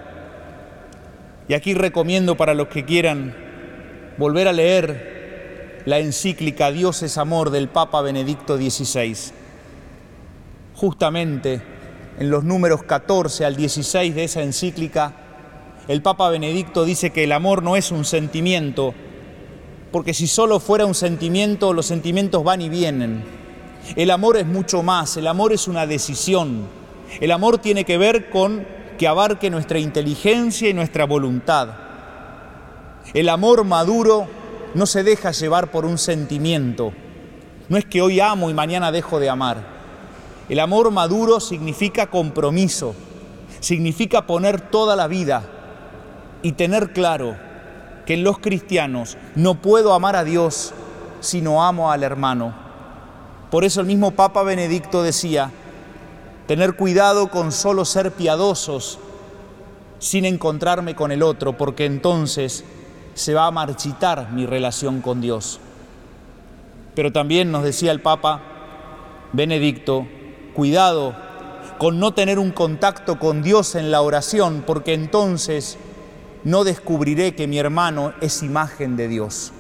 Y 1.49 1.55
aquí 1.55 1.75
recomiendo 1.75 2.37
para 2.37 2.55
los 2.55 2.69
que 2.69 2.85
quieran 2.85 3.35
volver 4.19 4.49
a 4.49 4.53
leer 4.53 5.16
la 5.87 6.01
encíclica 6.01 6.73
Dios 6.73 7.03
es 7.05 7.17
amor 7.17 7.51
del 7.51 7.69
Papa 7.69 8.03
Benedicto 8.03 8.57
XVI. 8.57 9.17
Justamente 10.75 11.63
en 12.19 12.29
los 12.29 12.43
números 12.43 12.83
14 12.83 13.45
al 13.45 13.55
16 13.55 14.15
de 14.17 14.25
esa 14.25 14.43
encíclica, 14.43 15.15
el 15.87 16.03
Papa 16.03 16.29
Benedicto 16.29 16.85
dice 16.85 17.11
que 17.11 17.23
el 17.23 17.31
amor 17.31 17.63
no 17.63 17.77
es 17.77 17.93
un 17.93 18.05
sentimiento, 18.05 18.95
porque 19.93 20.13
si 20.13 20.27
solo 20.27 20.59
fuera 20.59 20.87
un 20.87 20.95
sentimiento, 20.95 21.73
los 21.73 21.87
sentimientos 21.87 22.43
van 22.43 22.63
y 22.63 22.69
vienen. 22.69 23.23
El 23.95 24.11
amor 24.11 24.39
es 24.39 24.47
mucho 24.47 24.83
más, 24.83 25.17
el 25.17 25.29
amor 25.29 25.53
es 25.53 25.69
una 25.69 25.87
decisión. 25.87 26.67
El 27.21 27.31
amor 27.31 27.59
tiene 27.59 27.85
que 27.85 27.97
ver 27.97 28.29
con 28.29 28.67
que 28.99 29.07
abarque 29.07 29.51
nuestra 29.51 29.79
inteligencia 29.79 30.69
y 30.69 30.75
nuestra 30.75 31.05
voluntad. 31.05 31.69
El 33.15 33.29
amor 33.29 33.63
maduro 33.63 34.27
no 34.75 34.87
se 34.87 35.03
deja 35.03 35.31
llevar 35.31 35.71
por 35.71 35.85
un 35.85 35.99
sentimiento. 35.99 36.93
No 37.69 37.77
es 37.77 37.85
que 37.85 38.03
hoy 38.03 38.21
amo 38.21 38.51
y 38.51 38.55
mañana 38.55 38.93
dejo 38.93 39.19
de 39.19 39.29
amar. 39.29 39.77
El 40.49 40.61
amor 40.61 40.91
maduro 40.91 41.41
significa 41.41 42.09
compromiso, 42.09 42.95
significa 43.61 44.27
poner 44.27 44.61
toda 44.61 44.95
la 44.95 45.09
vida 45.09 45.43
y 46.43 46.53
tener 46.53 46.93
claro 46.93 47.37
que 48.07 48.15
en 48.15 48.23
los 48.23 48.39
cristianos 48.39 49.17
no 49.35 49.61
puedo 49.61 49.93
amar 49.93 50.15
a 50.15 50.25
Dios 50.25 50.73
si 51.21 51.41
no 51.41 51.65
amo 51.65 51.91
al 51.91 52.05
hermano. 52.05 52.55
Por 53.51 53.65
eso 53.65 53.81
el 53.81 53.87
mismo 53.87 54.13
Papa 54.13 54.45
Benedicto 54.45 55.03
decía, 55.03 55.51
tener 56.47 56.77
cuidado 56.77 57.29
con 57.29 57.51
solo 57.51 57.85
ser 57.85 58.13
piadosos 58.13 59.01
sin 59.99 60.25
encontrarme 60.25 60.95
con 60.95 61.11
el 61.11 61.23
otro, 61.23 61.57
porque 61.57 61.87
entonces 61.87 62.65
se 63.17 63.33
va 63.33 63.47
a 63.47 63.51
marchitar 63.51 64.31
mi 64.31 64.45
relación 64.45 65.01
con 65.01 65.23
Dios. 65.23 65.59
Pero 66.95 67.13
también 67.13 67.51
nos 67.51 67.65
decía 67.65 67.91
el 67.91 68.03
Papa 68.03 68.43
Benedicto, 69.33 70.07
cuidado 70.55 71.17
con 71.79 71.99
no 71.99 72.13
tener 72.13 72.39
un 72.39 72.51
contacto 72.51 73.19
con 73.19 73.43
Dios 73.43 73.75
en 73.75 73.91
la 73.91 74.03
oración, 74.03 74.65
porque 74.67 74.93
entonces 74.93 75.79
no 76.45 76.63
descubriré 76.63 77.35
que 77.35 77.47
mi 77.47 77.59
hermano 77.59 78.13
es 78.21 78.43
imagen 78.43 78.97
de 78.97 79.09
Dios. 79.09 79.51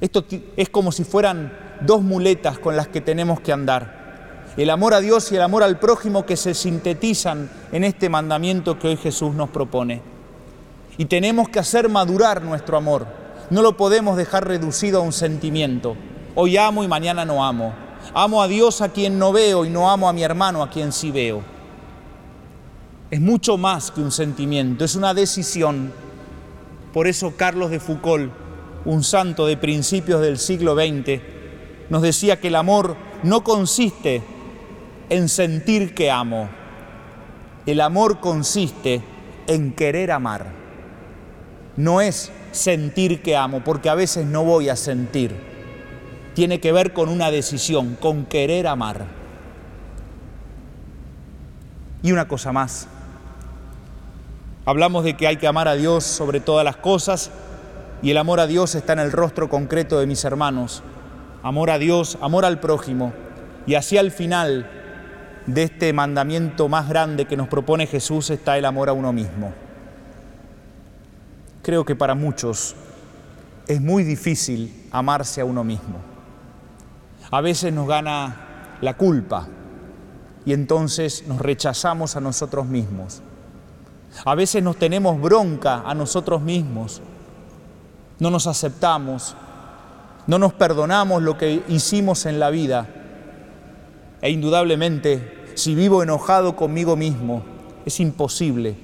Esto 0.00 0.24
es 0.56 0.68
como 0.70 0.90
si 0.90 1.04
fueran 1.04 1.56
dos 1.80 2.02
muletas 2.02 2.58
con 2.58 2.76
las 2.76 2.88
que 2.88 3.00
tenemos 3.00 3.40
que 3.40 3.52
andar. 3.52 4.44
El 4.56 4.70
amor 4.70 4.94
a 4.94 5.00
Dios 5.00 5.30
y 5.30 5.36
el 5.36 5.42
amor 5.42 5.62
al 5.62 5.78
prójimo 5.78 6.26
que 6.26 6.36
se 6.36 6.54
sintetizan 6.54 7.48
en 7.70 7.84
este 7.84 8.08
mandamiento 8.08 8.80
que 8.80 8.88
hoy 8.88 8.96
Jesús 8.96 9.32
nos 9.32 9.50
propone. 9.50 10.13
Y 10.96 11.06
tenemos 11.06 11.48
que 11.48 11.58
hacer 11.58 11.88
madurar 11.88 12.42
nuestro 12.42 12.76
amor. 12.76 13.06
No 13.50 13.62
lo 13.62 13.76
podemos 13.76 14.16
dejar 14.16 14.46
reducido 14.46 15.00
a 15.00 15.02
un 15.02 15.12
sentimiento. 15.12 15.96
Hoy 16.34 16.56
amo 16.56 16.84
y 16.84 16.88
mañana 16.88 17.24
no 17.24 17.44
amo. 17.44 17.74
Amo 18.12 18.42
a 18.42 18.48
Dios 18.48 18.80
a 18.80 18.90
quien 18.90 19.18
no 19.18 19.32
veo 19.32 19.64
y 19.64 19.70
no 19.70 19.90
amo 19.90 20.08
a 20.08 20.12
mi 20.12 20.22
hermano 20.22 20.62
a 20.62 20.70
quien 20.70 20.92
sí 20.92 21.10
veo. 21.10 21.42
Es 23.10 23.20
mucho 23.20 23.56
más 23.56 23.90
que 23.90 24.00
un 24.00 24.10
sentimiento, 24.10 24.84
es 24.84 24.94
una 24.94 25.14
decisión. 25.14 25.92
Por 26.92 27.06
eso 27.06 27.34
Carlos 27.36 27.70
de 27.70 27.80
Foucault, 27.80 28.32
un 28.84 29.04
santo 29.04 29.46
de 29.46 29.56
principios 29.56 30.20
del 30.20 30.38
siglo 30.38 30.74
XX, 30.74 31.20
nos 31.90 32.02
decía 32.02 32.40
que 32.40 32.48
el 32.48 32.56
amor 32.56 32.96
no 33.22 33.44
consiste 33.44 34.22
en 35.10 35.28
sentir 35.28 35.94
que 35.94 36.10
amo. 36.10 36.48
El 37.66 37.80
amor 37.80 38.20
consiste 38.20 39.02
en 39.46 39.72
querer 39.72 40.10
amar. 40.10 40.63
No 41.76 42.00
es 42.00 42.30
sentir 42.52 43.22
que 43.22 43.36
amo, 43.36 43.62
porque 43.64 43.88
a 43.88 43.94
veces 43.94 44.26
no 44.26 44.44
voy 44.44 44.68
a 44.68 44.76
sentir. 44.76 45.34
Tiene 46.34 46.60
que 46.60 46.72
ver 46.72 46.92
con 46.92 47.08
una 47.08 47.30
decisión, 47.30 47.96
con 48.00 48.26
querer 48.26 48.66
amar. 48.66 49.06
Y 52.02 52.12
una 52.12 52.28
cosa 52.28 52.52
más. 52.52 52.86
Hablamos 54.66 55.04
de 55.04 55.16
que 55.16 55.26
hay 55.26 55.36
que 55.36 55.46
amar 55.46 55.68
a 55.68 55.74
Dios 55.74 56.04
sobre 56.04 56.40
todas 56.40 56.64
las 56.64 56.76
cosas 56.76 57.30
y 58.02 58.10
el 58.10 58.18
amor 58.18 58.40
a 58.40 58.46
Dios 58.46 58.74
está 58.74 58.94
en 58.94 58.98
el 58.98 59.12
rostro 59.12 59.48
concreto 59.48 59.98
de 59.98 60.06
mis 60.06 60.24
hermanos. 60.24 60.82
Amor 61.42 61.70
a 61.70 61.78
Dios, 61.78 62.18
amor 62.20 62.44
al 62.44 62.60
prójimo. 62.60 63.12
Y 63.66 63.74
así 63.74 63.98
al 63.98 64.10
final 64.10 64.70
de 65.46 65.64
este 65.64 65.92
mandamiento 65.92 66.68
más 66.68 66.88
grande 66.88 67.26
que 67.26 67.36
nos 67.36 67.48
propone 67.48 67.86
Jesús 67.86 68.30
está 68.30 68.56
el 68.58 68.64
amor 68.64 68.88
a 68.88 68.92
uno 68.92 69.12
mismo. 69.12 69.63
Creo 71.64 71.86
que 71.86 71.96
para 71.96 72.14
muchos 72.14 72.76
es 73.66 73.80
muy 73.80 74.04
difícil 74.04 74.86
amarse 74.90 75.40
a 75.40 75.46
uno 75.46 75.64
mismo. 75.64 75.96
A 77.30 77.40
veces 77.40 77.72
nos 77.72 77.88
gana 77.88 78.76
la 78.82 78.98
culpa 78.98 79.48
y 80.44 80.52
entonces 80.52 81.26
nos 81.26 81.40
rechazamos 81.40 82.16
a 82.16 82.20
nosotros 82.20 82.66
mismos. 82.66 83.22
A 84.26 84.34
veces 84.34 84.62
nos 84.62 84.76
tenemos 84.76 85.18
bronca 85.18 85.82
a 85.86 85.94
nosotros 85.94 86.42
mismos, 86.42 87.00
no 88.18 88.30
nos 88.30 88.46
aceptamos, 88.46 89.34
no 90.26 90.38
nos 90.38 90.52
perdonamos 90.52 91.22
lo 91.22 91.38
que 91.38 91.62
hicimos 91.68 92.26
en 92.26 92.40
la 92.40 92.50
vida. 92.50 92.88
E 94.20 94.30
indudablemente, 94.30 95.46
si 95.54 95.74
vivo 95.74 96.02
enojado 96.02 96.56
conmigo 96.56 96.94
mismo, 96.94 97.42
es 97.86 98.00
imposible 98.00 98.76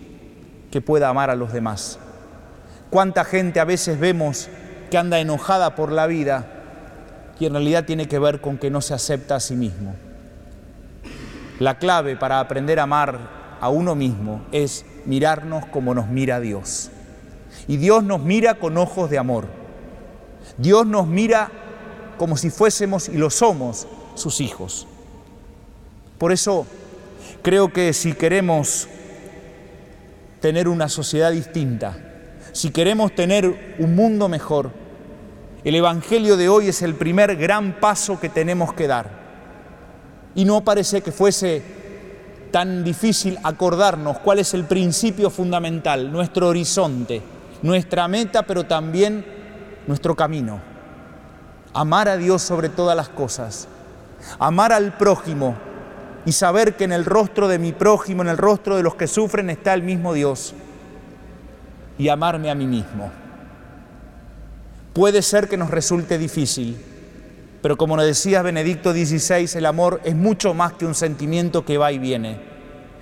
que 0.70 0.80
pueda 0.80 1.10
amar 1.10 1.28
a 1.28 1.36
los 1.36 1.52
demás. 1.52 1.98
¿Cuánta 2.90 3.24
gente 3.24 3.60
a 3.60 3.64
veces 3.64 4.00
vemos 4.00 4.48
que 4.90 4.98
anda 4.98 5.20
enojada 5.20 5.76
por 5.76 5.92
la 5.92 6.08
vida 6.08 6.46
y 7.38 7.46
en 7.46 7.52
realidad 7.52 7.84
tiene 7.84 8.08
que 8.08 8.18
ver 8.18 8.40
con 8.40 8.58
que 8.58 8.68
no 8.68 8.80
se 8.80 8.94
acepta 8.94 9.36
a 9.36 9.40
sí 9.40 9.54
mismo? 9.54 9.94
La 11.60 11.78
clave 11.78 12.16
para 12.16 12.40
aprender 12.40 12.80
a 12.80 12.84
amar 12.84 13.56
a 13.60 13.68
uno 13.68 13.94
mismo 13.94 14.42
es 14.50 14.84
mirarnos 15.06 15.66
como 15.66 15.94
nos 15.94 16.08
mira 16.08 16.40
Dios. 16.40 16.90
Y 17.68 17.76
Dios 17.76 18.02
nos 18.02 18.20
mira 18.20 18.54
con 18.54 18.76
ojos 18.76 19.08
de 19.08 19.18
amor. 19.18 19.46
Dios 20.58 20.84
nos 20.84 21.06
mira 21.06 21.50
como 22.18 22.36
si 22.36 22.50
fuésemos 22.50 23.08
y 23.08 23.18
lo 23.18 23.30
somos 23.30 23.86
sus 24.14 24.40
hijos. 24.40 24.88
Por 26.18 26.32
eso 26.32 26.66
creo 27.42 27.72
que 27.72 27.92
si 27.92 28.14
queremos 28.14 28.88
tener 30.40 30.66
una 30.66 30.88
sociedad 30.88 31.30
distinta, 31.30 32.09
si 32.52 32.70
queremos 32.70 33.14
tener 33.14 33.76
un 33.78 33.94
mundo 33.94 34.28
mejor, 34.28 34.70
el 35.62 35.74
Evangelio 35.74 36.36
de 36.36 36.48
hoy 36.48 36.68
es 36.68 36.82
el 36.82 36.94
primer 36.94 37.36
gran 37.36 37.80
paso 37.80 38.18
que 38.18 38.28
tenemos 38.28 38.72
que 38.72 38.86
dar. 38.86 39.10
Y 40.34 40.44
no 40.44 40.62
parece 40.62 41.02
que 41.02 41.12
fuese 41.12 41.62
tan 42.50 42.82
difícil 42.82 43.38
acordarnos 43.42 44.18
cuál 44.18 44.38
es 44.38 44.54
el 44.54 44.64
principio 44.64 45.30
fundamental, 45.30 46.10
nuestro 46.10 46.48
horizonte, 46.48 47.22
nuestra 47.62 48.08
meta, 48.08 48.44
pero 48.44 48.64
también 48.64 49.24
nuestro 49.86 50.16
camino. 50.16 50.60
Amar 51.72 52.08
a 52.08 52.16
Dios 52.16 52.42
sobre 52.42 52.68
todas 52.68 52.96
las 52.96 53.08
cosas, 53.10 53.68
amar 54.38 54.72
al 54.72 54.96
prójimo 54.96 55.56
y 56.24 56.32
saber 56.32 56.74
que 56.74 56.84
en 56.84 56.92
el 56.92 57.04
rostro 57.04 57.48
de 57.48 57.58
mi 57.58 57.72
prójimo, 57.72 58.22
en 58.22 58.28
el 58.28 58.38
rostro 58.38 58.76
de 58.76 58.82
los 58.82 58.94
que 58.94 59.06
sufren 59.06 59.50
está 59.50 59.74
el 59.74 59.82
mismo 59.82 60.14
Dios 60.14 60.54
y 62.00 62.08
amarme 62.08 62.50
a 62.50 62.54
mí 62.54 62.66
mismo. 62.66 63.10
Puede 64.94 65.20
ser 65.20 65.50
que 65.50 65.58
nos 65.58 65.70
resulte 65.70 66.16
difícil, 66.16 66.78
pero 67.60 67.76
como 67.76 67.94
nos 67.94 68.06
decía 68.06 68.40
Benedicto 68.40 68.92
XVI, 68.92 69.58
el 69.58 69.66
amor 69.66 70.00
es 70.02 70.16
mucho 70.16 70.54
más 70.54 70.72
que 70.72 70.86
un 70.86 70.94
sentimiento 70.94 71.66
que 71.66 71.76
va 71.76 71.92
y 71.92 71.98
viene. 71.98 72.40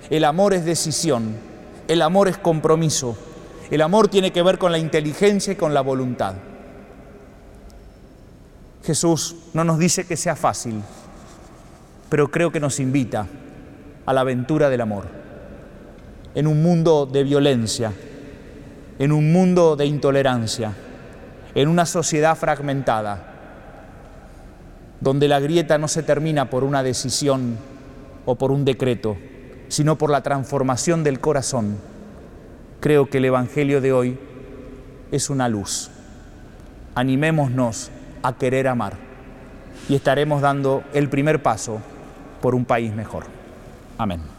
El 0.09 0.25
amor 0.25 0.53
es 0.53 0.65
decisión, 0.65 1.37
el 1.87 2.01
amor 2.01 2.27
es 2.27 2.37
compromiso, 2.37 3.17
el 3.71 3.81
amor 3.81 4.09
tiene 4.09 4.33
que 4.33 4.43
ver 4.43 4.57
con 4.57 4.73
la 4.73 4.79
inteligencia 4.79 5.53
y 5.53 5.55
con 5.55 5.73
la 5.73 5.79
voluntad. 5.79 6.33
Jesús 8.83 9.37
no 9.53 9.63
nos 9.63 9.79
dice 9.79 10.05
que 10.05 10.17
sea 10.17 10.35
fácil, 10.35 10.81
pero 12.09 12.29
creo 12.29 12.51
que 12.51 12.59
nos 12.59 12.81
invita 12.81 13.27
a 14.05 14.11
la 14.11 14.21
aventura 14.21 14.69
del 14.69 14.81
amor. 14.81 15.05
En 16.35 16.47
un 16.47 16.61
mundo 16.61 17.05
de 17.05 17.23
violencia, 17.23 17.93
en 18.99 19.13
un 19.13 19.31
mundo 19.31 19.77
de 19.77 19.85
intolerancia, 19.85 20.73
en 21.55 21.69
una 21.69 21.85
sociedad 21.85 22.35
fragmentada, 22.35 23.25
donde 24.99 25.29
la 25.29 25.39
grieta 25.39 25.77
no 25.77 25.87
se 25.87 26.03
termina 26.03 26.49
por 26.49 26.65
una 26.65 26.83
decisión 26.83 27.57
o 28.25 28.35
por 28.35 28.51
un 28.51 28.65
decreto, 28.65 29.17
sino 29.69 29.97
por 29.97 30.09
la 30.09 30.21
transformación 30.21 31.03
del 31.05 31.21
corazón. 31.21 31.77
Creo 32.81 33.09
que 33.09 33.19
el 33.19 33.25
Evangelio 33.25 33.79
de 33.79 33.93
hoy 33.93 34.19
es 35.11 35.29
una 35.29 35.47
luz. 35.47 35.89
Animémonos 36.93 37.91
a 38.21 38.35
querer 38.35 38.67
amar 38.67 38.93
y 39.87 39.95
estaremos 39.95 40.41
dando 40.41 40.83
el 40.93 41.09
primer 41.09 41.41
paso 41.41 41.79
por 42.41 42.53
un 42.53 42.65
país 42.65 42.93
mejor. 42.93 43.23
Amén. 43.97 44.38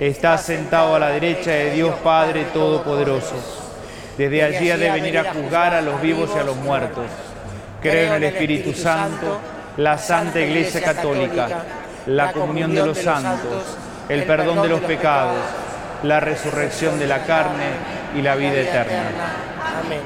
está 0.00 0.36
sentado 0.36 0.94
a 0.94 0.98
la 0.98 1.08
derecha 1.08 1.50
de 1.50 1.72
Dios 1.72 1.94
Padre 2.04 2.44
Todopoderoso. 2.52 3.34
Desde 4.18 4.42
allí 4.42 4.70
ha 4.70 4.76
de 4.76 4.90
venir 4.90 5.18
a 5.18 5.32
juzgar 5.32 5.74
a 5.74 5.82
los 5.82 6.00
vivos 6.00 6.30
y 6.34 6.38
a 6.38 6.44
los 6.44 6.56
muertos. 6.56 7.06
Creo 7.80 8.14
en 8.14 8.22
el 8.22 8.24
Espíritu 8.24 8.72
Santo, 8.72 9.40
la 9.76 9.98
Santa 9.98 10.40
Iglesia 10.40 10.82
Católica, 10.82 11.48
la 12.06 12.32
comunión 12.32 12.74
de 12.74 12.84
los 12.84 12.98
santos, 12.98 13.76
el 14.08 14.24
perdón 14.24 14.62
de 14.62 14.68
los 14.68 14.80
pecados, 14.80 15.36
la 16.02 16.20
resurrección 16.20 16.98
de 16.98 17.06
la 17.06 17.24
carne 17.24 17.66
y 18.16 18.22
la 18.22 18.34
vida 18.36 18.58
eterna. 18.58 19.10
Amén. 19.84 20.00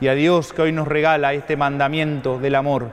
Y 0.00 0.08
a 0.08 0.14
Dios 0.14 0.52
que 0.52 0.62
hoy 0.62 0.72
nos 0.72 0.86
regala 0.86 1.32
este 1.32 1.56
mandamiento 1.56 2.38
del 2.38 2.54
amor, 2.54 2.90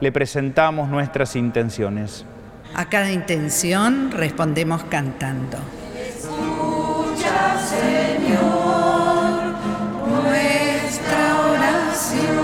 le 0.00 0.12
presentamos 0.12 0.88
nuestras 0.88 1.34
intenciones. 1.34 2.26
A 2.76 2.88
cada 2.88 3.12
intención 3.12 4.10
respondemos 4.10 4.82
cantando. 4.84 5.58
Escucha, 5.96 7.56
Señor, 7.70 9.54
nuestra 10.08 11.40
oración. 11.52 12.34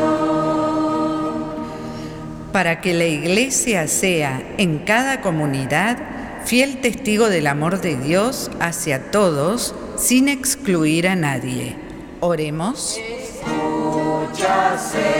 Para 2.52 2.80
que 2.80 2.94
la 2.94 3.06
iglesia 3.06 3.88
sea 3.88 4.40
en 4.56 4.78
cada 4.78 5.20
comunidad 5.20 5.98
fiel 6.44 6.80
testigo 6.80 7.28
del 7.28 7.48
amor 7.48 7.80
de 7.80 7.96
Dios 7.96 8.52
hacia 8.60 9.10
todos 9.10 9.74
sin 9.96 10.28
excluir 10.28 11.08
a 11.08 11.16
nadie. 11.16 11.74
Oremos. 12.20 12.98
Escucha, 12.98 14.78
Señor, 14.78 15.19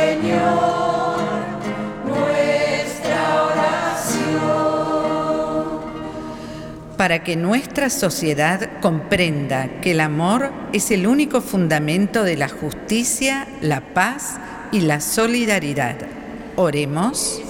Para 7.00 7.24
que 7.24 7.34
nuestra 7.34 7.88
sociedad 7.88 8.78
comprenda 8.82 9.80
que 9.80 9.92
el 9.92 10.00
amor 10.00 10.52
es 10.74 10.90
el 10.90 11.06
único 11.06 11.40
fundamento 11.40 12.24
de 12.24 12.36
la 12.36 12.50
justicia, 12.50 13.48
la 13.62 13.80
paz 13.80 14.38
y 14.70 14.80
la 14.80 15.00
solidaridad. 15.00 15.96
Oremos. 16.56 17.40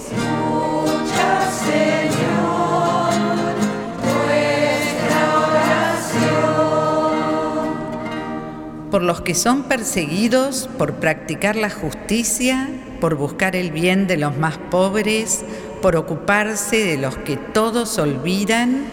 Por 8.89 9.03
los 9.03 9.19
que 9.19 9.35
son 9.35 9.63
perseguidos 9.63 10.69
por 10.77 10.93
practicar 10.93 11.57
la 11.57 11.69
justicia, 11.69 12.69
por 13.01 13.15
buscar 13.15 13.57
el 13.57 13.71
bien 13.71 14.07
de 14.07 14.15
los 14.15 14.37
más 14.37 14.57
pobres, 14.57 15.43
por 15.81 15.97
ocuparse 15.97 16.85
de 16.85 16.97
los 16.97 17.17
que 17.17 17.35
todos 17.35 17.97
olvidan, 17.97 18.85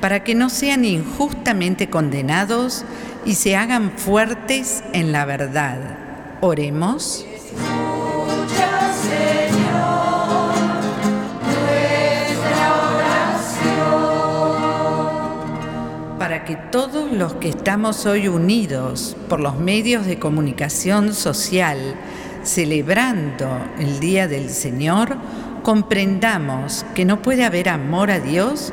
para 0.00 0.24
que 0.24 0.34
no 0.34 0.50
sean 0.50 0.84
injustamente 0.84 1.90
condenados 1.90 2.84
y 3.24 3.34
se 3.34 3.56
hagan 3.56 3.92
fuertes 3.96 4.82
en 4.92 5.12
la 5.12 5.24
verdad. 5.24 5.78
Oremos. 6.40 7.24
Escucha, 7.34 8.92
Señor, 9.02 10.54
nuestra 12.36 12.84
oración. 12.94 13.78
para 16.18 16.44
que 16.44 16.56
todos 16.56 17.12
los 17.12 17.34
que 17.34 17.48
estamos 17.48 18.06
hoy 18.06 18.28
unidos 18.28 19.16
por 19.28 19.40
los 19.40 19.58
medios 19.58 20.06
de 20.06 20.18
comunicación 20.18 21.12
social, 21.12 21.96
celebrando 22.44 23.48
el 23.78 23.98
Día 23.98 24.28
del 24.28 24.50
Señor, 24.50 25.16
comprendamos 25.62 26.86
que 26.94 27.04
no 27.04 27.20
puede 27.20 27.44
haber 27.44 27.68
amor 27.68 28.10
a 28.10 28.20
Dios 28.20 28.72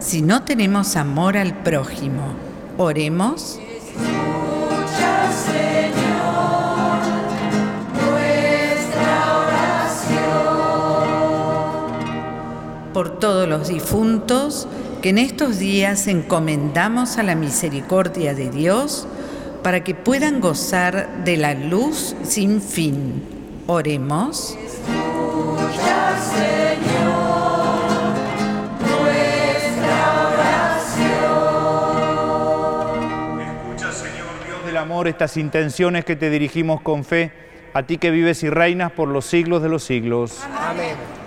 si 0.00 0.22
no 0.22 0.42
tenemos 0.42 0.96
amor 0.96 1.36
al 1.36 1.54
prójimo. 1.62 2.22
Oremos. 2.78 3.60
Señor, 5.46 7.00
nuestra 7.94 9.38
oración. 9.38 10.40
por 12.92 13.20
todos 13.20 13.48
los 13.48 13.68
difuntos 13.68 14.66
que 15.02 15.10
en 15.10 15.18
estos 15.18 15.58
días 15.58 16.06
encomendamos 16.06 17.18
a 17.18 17.22
la 17.22 17.34
misericordia 17.34 18.34
de 18.34 18.50
Dios 18.50 19.06
para 19.62 19.84
que 19.84 19.94
puedan 19.94 20.40
gozar 20.40 21.24
de 21.24 21.36
la 21.36 21.54
luz 21.54 22.16
sin 22.22 22.60
fin. 22.62 23.22
Oremos. 23.66 24.56
Amor, 34.90 35.06
estas 35.06 35.36
intenciones 35.36 36.04
que 36.04 36.16
te 36.16 36.30
dirigimos 36.30 36.80
con 36.80 37.04
fe, 37.04 37.30
a 37.74 37.84
ti 37.84 37.96
que 37.96 38.10
vives 38.10 38.42
y 38.42 38.50
reinas 38.50 38.90
por 38.90 39.06
los 39.06 39.24
siglos 39.24 39.62
de 39.62 39.68
los 39.68 39.84
siglos. 39.84 40.44
Amén. 40.58 41.19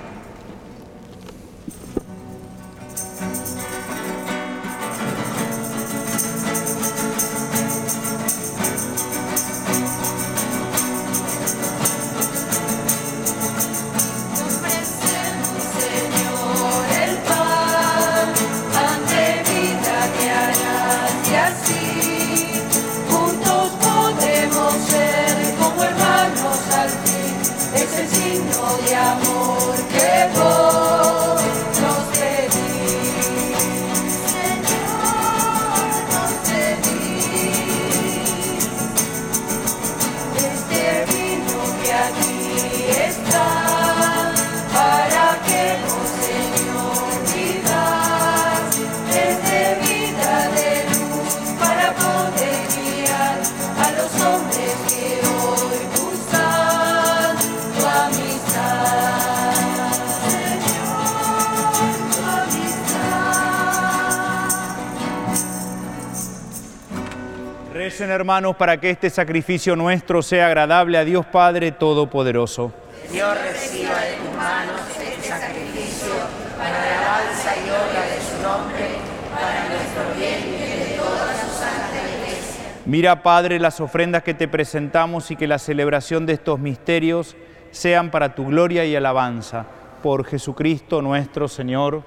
Recen 67.73 68.11
hermanos 68.11 68.55
para 68.55 68.79
que 68.79 68.91
este 68.91 69.09
sacrificio 69.09 69.75
nuestro 69.75 70.21
sea 70.21 70.45
agradable 70.45 70.95
a 70.95 71.03
Dios 71.03 71.25
Padre 71.25 71.71
Todopoderoso. 71.71 72.71
Dios 73.11 73.35
reciba 73.41 73.99
de 73.99 74.13
tus 74.13 74.37
manos 74.37 74.79
este 74.91 75.27
sacrificio 75.27 76.13
para 76.55 76.69
la 76.69 76.99
alabanza 76.99 77.55
y 77.57 77.69
honra 77.71 78.05
de 78.05 78.21
su 78.21 78.43
nombre, 78.43 78.85
para 79.33 79.69
nuestro 79.69 80.03
bien 80.15 80.53
y 80.53 80.91
de 80.91 80.97
toda 80.97 81.33
su 81.33 81.49
santa 81.49 81.97
iglesia. 82.15 82.63
Mira, 82.85 83.23
Padre, 83.23 83.59
las 83.59 83.79
ofrendas 83.81 84.21
que 84.21 84.35
te 84.35 84.47
presentamos 84.47 85.31
y 85.31 85.35
que 85.35 85.47
la 85.47 85.57
celebración 85.57 86.27
de 86.27 86.33
estos 86.33 86.59
misterios 86.59 87.35
sean 87.71 88.11
para 88.11 88.35
tu 88.35 88.45
gloria 88.45 88.85
y 88.85 88.95
alabanza. 88.95 89.65
Por 90.03 90.25
Jesucristo 90.25 91.01
nuestro 91.01 91.47
Señor. 91.47 92.03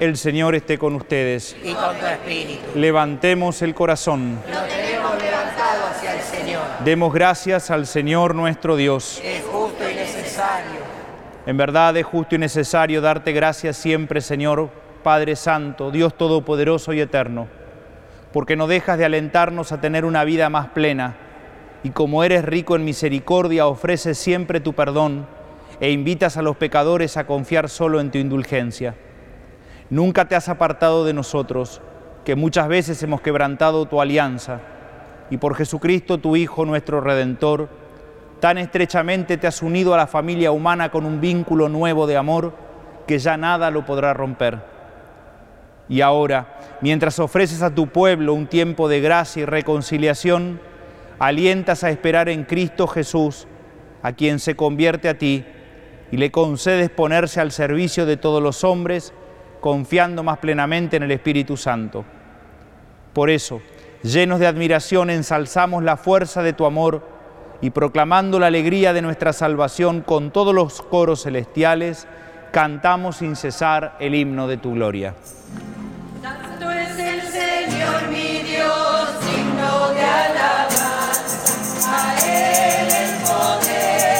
El 0.00 0.16
Señor 0.16 0.54
esté 0.54 0.78
con 0.78 0.94
ustedes. 0.94 1.54
Y 1.62 1.74
con 1.74 1.94
tu 1.98 2.06
espíritu. 2.06 2.62
Levantemos 2.74 3.60
el 3.60 3.74
corazón. 3.74 4.38
Lo 4.50 4.60
tenemos 4.62 5.22
levantado 5.22 5.86
hacia 5.90 6.14
el 6.14 6.22
Señor. 6.22 6.62
Demos 6.82 7.12
gracias 7.12 7.70
al 7.70 7.86
Señor 7.86 8.34
nuestro 8.34 8.76
Dios. 8.76 9.20
Es 9.22 9.44
justo 9.44 9.84
y 9.86 9.94
necesario. 9.94 10.80
En 11.44 11.58
verdad 11.58 11.94
es 11.98 12.06
justo 12.06 12.34
y 12.34 12.38
necesario 12.38 13.02
darte 13.02 13.32
gracias 13.32 13.76
siempre, 13.76 14.22
Señor, 14.22 14.70
Padre 15.02 15.36
Santo, 15.36 15.90
Dios 15.90 16.16
Todopoderoso 16.16 16.94
y 16.94 17.00
Eterno, 17.02 17.48
porque 18.32 18.56
no 18.56 18.66
dejas 18.68 18.96
de 18.96 19.04
alentarnos 19.04 19.70
a 19.70 19.82
tener 19.82 20.06
una 20.06 20.24
vida 20.24 20.48
más 20.48 20.68
plena, 20.68 21.16
y 21.82 21.90
como 21.90 22.24
eres 22.24 22.46
rico 22.46 22.74
en 22.74 22.86
misericordia, 22.86 23.66
ofreces 23.66 24.16
siempre 24.16 24.60
tu 24.60 24.72
perdón 24.72 25.26
e 25.78 25.90
invitas 25.90 26.38
a 26.38 26.42
los 26.42 26.56
pecadores 26.56 27.18
a 27.18 27.26
confiar 27.26 27.68
solo 27.68 28.00
en 28.00 28.10
tu 28.10 28.16
indulgencia. 28.16 28.94
Nunca 29.90 30.26
te 30.26 30.36
has 30.36 30.48
apartado 30.48 31.04
de 31.04 31.12
nosotros, 31.12 31.80
que 32.24 32.36
muchas 32.36 32.68
veces 32.68 33.02
hemos 33.02 33.20
quebrantado 33.20 33.86
tu 33.86 34.00
alianza, 34.00 34.60
y 35.30 35.36
por 35.36 35.56
Jesucristo, 35.56 36.18
tu 36.18 36.36
Hijo, 36.36 36.64
nuestro 36.64 37.00
Redentor, 37.00 37.68
tan 38.38 38.56
estrechamente 38.56 39.36
te 39.36 39.46
has 39.46 39.62
unido 39.62 39.92
a 39.92 39.96
la 39.96 40.06
familia 40.06 40.52
humana 40.52 40.90
con 40.90 41.04
un 41.04 41.20
vínculo 41.20 41.68
nuevo 41.68 42.06
de 42.06 42.16
amor 42.16 42.54
que 43.06 43.18
ya 43.18 43.36
nada 43.36 43.70
lo 43.70 43.84
podrá 43.84 44.14
romper. 44.14 44.60
Y 45.88 46.00
ahora, 46.02 46.56
mientras 46.80 47.18
ofreces 47.18 47.60
a 47.62 47.74
tu 47.74 47.88
pueblo 47.88 48.32
un 48.32 48.46
tiempo 48.46 48.88
de 48.88 49.00
gracia 49.00 49.42
y 49.42 49.44
reconciliación, 49.44 50.60
alientas 51.18 51.82
a 51.82 51.90
esperar 51.90 52.28
en 52.28 52.44
Cristo 52.44 52.86
Jesús, 52.86 53.48
a 54.02 54.12
quien 54.12 54.38
se 54.38 54.54
convierte 54.54 55.08
a 55.08 55.18
ti, 55.18 55.44
y 56.12 56.16
le 56.16 56.30
concedes 56.30 56.90
ponerse 56.90 57.40
al 57.40 57.50
servicio 57.50 58.06
de 58.06 58.16
todos 58.16 58.42
los 58.42 58.62
hombres, 58.64 59.12
confiando 59.60 60.22
más 60.22 60.38
plenamente 60.38 60.96
en 60.96 61.02
el 61.02 61.10
Espíritu 61.10 61.56
Santo. 61.56 62.04
Por 63.12 63.30
eso, 63.30 63.60
llenos 64.02 64.40
de 64.40 64.46
admiración, 64.46 65.10
ensalzamos 65.10 65.82
la 65.82 65.96
fuerza 65.96 66.42
de 66.42 66.52
tu 66.52 66.64
amor 66.66 67.06
y 67.60 67.70
proclamando 67.70 68.38
la 68.38 68.46
alegría 68.46 68.92
de 68.92 69.02
nuestra 69.02 69.32
salvación 69.32 70.00
con 70.00 70.30
todos 70.30 70.54
los 70.54 70.80
coros 70.80 71.24
celestiales, 71.24 72.06
cantamos 72.52 73.16
sin 73.16 73.36
cesar 73.36 73.96
el 74.00 74.14
himno 74.14 74.48
de 74.48 74.56
tu 74.56 74.72
gloria. 74.74 75.14
Santo 76.22 76.70
es 76.70 76.98
el 76.98 77.22
Señor 77.22 78.08
mi 78.10 78.38
Dios, 78.42 79.08
signo 79.20 79.88
de 79.90 80.02
alabanza. 80.02 81.86
A 81.86 82.16
Él 82.24 82.88
el 82.88 83.10
poder, 83.24 84.19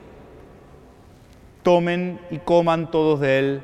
tomen 1.63 2.19
y 2.31 2.39
coman 2.39 2.91
todos 2.91 3.19
de 3.19 3.39
él, 3.39 3.61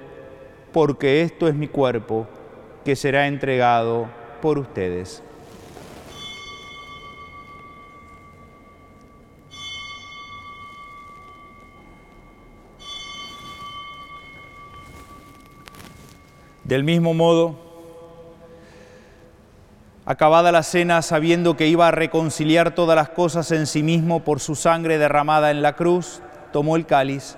porque 0.71 1.21
esto 1.21 1.47
es 1.47 1.55
mi 1.55 1.67
cuerpo 1.67 2.27
que 2.85 2.95
será 2.95 3.27
entregado 3.27 4.07
por 4.41 4.57
ustedes. 4.59 5.23
Del 16.63 16.83
mismo 16.83 17.13
modo, 17.13 17.55
acabada 20.05 20.51
la 20.51 20.63
cena, 20.63 21.01
sabiendo 21.01 21.55
que 21.55 21.67
iba 21.67 21.87
a 21.87 21.91
reconciliar 21.91 22.75
todas 22.75 22.97
las 22.97 23.07
cosas 23.09 23.51
en 23.51 23.67
sí 23.67 23.83
mismo 23.83 24.25
por 24.25 24.41
su 24.41 24.53
sangre 24.55 24.97
derramada 24.97 25.49
en 25.51 25.61
la 25.61 25.77
cruz, 25.77 26.21
tomó 26.51 26.75
el 26.75 26.85
cáliz, 26.85 27.37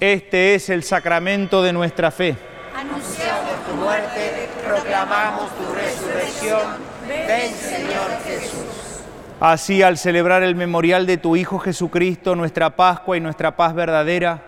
Este 0.00 0.54
es 0.54 0.70
el 0.70 0.82
sacramento 0.82 1.62
de 1.62 1.74
nuestra 1.74 2.10
fe. 2.10 2.34
Anunciamos 2.74 3.66
tu 3.68 3.74
muerte, 3.76 4.48
proclamamos 4.66 5.50
tu 5.50 5.74
resurrección. 5.74 6.60
Ven, 7.06 7.52
Señor 7.52 8.10
Jesús. 8.24 9.02
Así, 9.40 9.82
al 9.82 9.98
celebrar 9.98 10.42
el 10.42 10.54
memorial 10.54 11.06
de 11.06 11.18
tu 11.18 11.36
Hijo 11.36 11.58
Jesucristo, 11.58 12.34
nuestra 12.34 12.76
Pascua 12.76 13.18
y 13.18 13.20
nuestra 13.20 13.58
paz 13.58 13.74
verdadera, 13.74 14.42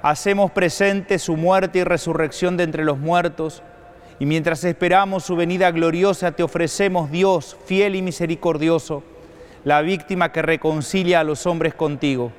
hacemos 0.00 0.50
presente 0.50 1.18
su 1.18 1.36
muerte 1.36 1.80
y 1.80 1.84
resurrección 1.84 2.56
de 2.56 2.64
entre 2.64 2.82
los 2.82 2.96
muertos, 2.96 3.62
y 4.18 4.24
mientras 4.24 4.64
esperamos 4.64 5.24
su 5.24 5.36
venida 5.36 5.70
gloriosa, 5.72 6.32
te 6.32 6.42
ofrecemos, 6.42 7.10
Dios, 7.10 7.54
fiel 7.66 7.96
y 7.96 8.00
misericordioso, 8.00 9.02
la 9.62 9.82
víctima 9.82 10.32
que 10.32 10.40
reconcilia 10.40 11.20
a 11.20 11.24
los 11.24 11.44
hombres 11.44 11.74
contigo. 11.74 12.32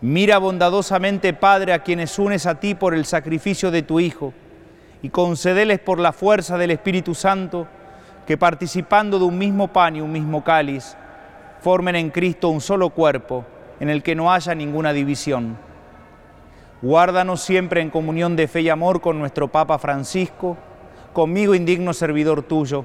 Mira 0.00 0.38
bondadosamente, 0.38 1.32
Padre, 1.34 1.72
a 1.72 1.82
quienes 1.82 2.18
unes 2.18 2.46
a 2.46 2.60
ti 2.60 2.74
por 2.74 2.94
el 2.94 3.04
sacrificio 3.04 3.70
de 3.70 3.82
tu 3.82 3.98
Hijo, 3.98 4.32
y 5.02 5.08
concedeles 5.08 5.80
por 5.80 5.98
la 5.98 6.12
fuerza 6.12 6.56
del 6.56 6.70
Espíritu 6.70 7.14
Santo, 7.14 7.66
que 8.26 8.36
participando 8.36 9.18
de 9.18 9.24
un 9.24 9.38
mismo 9.38 9.68
pan 9.68 9.96
y 9.96 10.00
un 10.00 10.12
mismo 10.12 10.44
cáliz, 10.44 10.96
formen 11.60 11.96
en 11.96 12.10
Cristo 12.10 12.48
un 12.48 12.60
solo 12.60 12.90
cuerpo, 12.90 13.44
en 13.80 13.90
el 13.90 14.02
que 14.02 14.14
no 14.14 14.32
haya 14.32 14.54
ninguna 14.54 14.92
división. 14.92 15.56
Guárdanos 16.80 17.40
siempre 17.40 17.80
en 17.80 17.90
comunión 17.90 18.36
de 18.36 18.46
fe 18.46 18.60
y 18.60 18.68
amor 18.68 19.00
con 19.00 19.18
nuestro 19.18 19.48
Papa 19.48 19.78
Francisco, 19.78 20.56
conmigo 21.12 21.56
indigno 21.56 21.92
servidor 21.92 22.42
tuyo. 22.42 22.84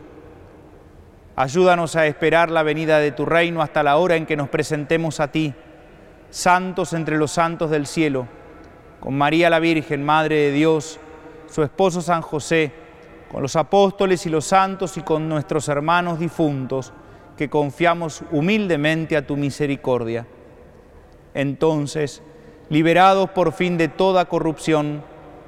Ayúdanos 1.35 1.95
a 1.95 2.07
esperar 2.07 2.49
la 2.49 2.63
venida 2.63 2.97
de 2.97 3.11
tu 3.11 3.25
reino 3.25 3.61
hasta 3.61 3.83
la 3.83 3.97
hora 3.97 4.15
en 4.15 4.25
que 4.25 4.35
nos 4.35 4.49
presentemos 4.49 5.19
a 5.19 5.31
ti, 5.31 5.53
santos 6.33 6.93
entre 6.93 7.17
los 7.19 7.31
santos 7.31 7.69
del 7.69 7.85
cielo, 7.85 8.27
con 8.99 9.15
María 9.15 9.51
la 9.51 9.59
Virgen, 9.59 10.03
Madre 10.03 10.35
de 10.35 10.51
Dios, 10.51 10.99
su 11.47 11.61
esposo 11.61 12.01
San 12.01 12.23
José, 12.23 12.71
con 13.31 13.43
los 13.43 13.55
apóstoles 13.55 14.25
y 14.25 14.29
los 14.29 14.45
santos 14.45 14.97
y 14.97 15.01
con 15.01 15.29
nuestros 15.29 15.67
hermanos 15.67 16.17
difuntos, 16.17 16.91
que 17.37 17.51
confiamos 17.51 18.23
humildemente 18.31 19.15
a 19.15 19.27
tu 19.27 19.37
misericordia. 19.37 20.25
Entonces, 21.35 22.23
liberados 22.69 23.29
por 23.29 23.51
fin 23.53 23.77
de 23.77 23.87
toda 23.87 24.25
corrupción 24.25 25.03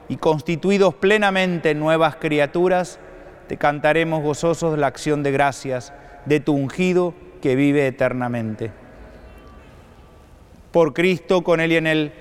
y 0.07 0.17
constituidos 0.17 0.93
plenamente 0.93 1.73
nuevas 1.73 2.15
criaturas, 2.17 2.99
te 3.47 3.57
cantaremos 3.57 4.21
gozosos 4.21 4.77
la 4.77 4.85
acción 4.85 5.23
de 5.23 5.31
gracias 5.31 5.93
de 6.25 6.39
tu 6.39 6.53
ungido 6.53 7.15
que 7.41 7.55
vive 7.55 7.87
eternamente. 7.87 8.84
Por 10.75 10.91
Cristo, 10.91 11.41
con 11.41 11.61
Él 11.61 11.71
y 11.71 11.77
en 11.77 11.87
Él, 11.87 12.11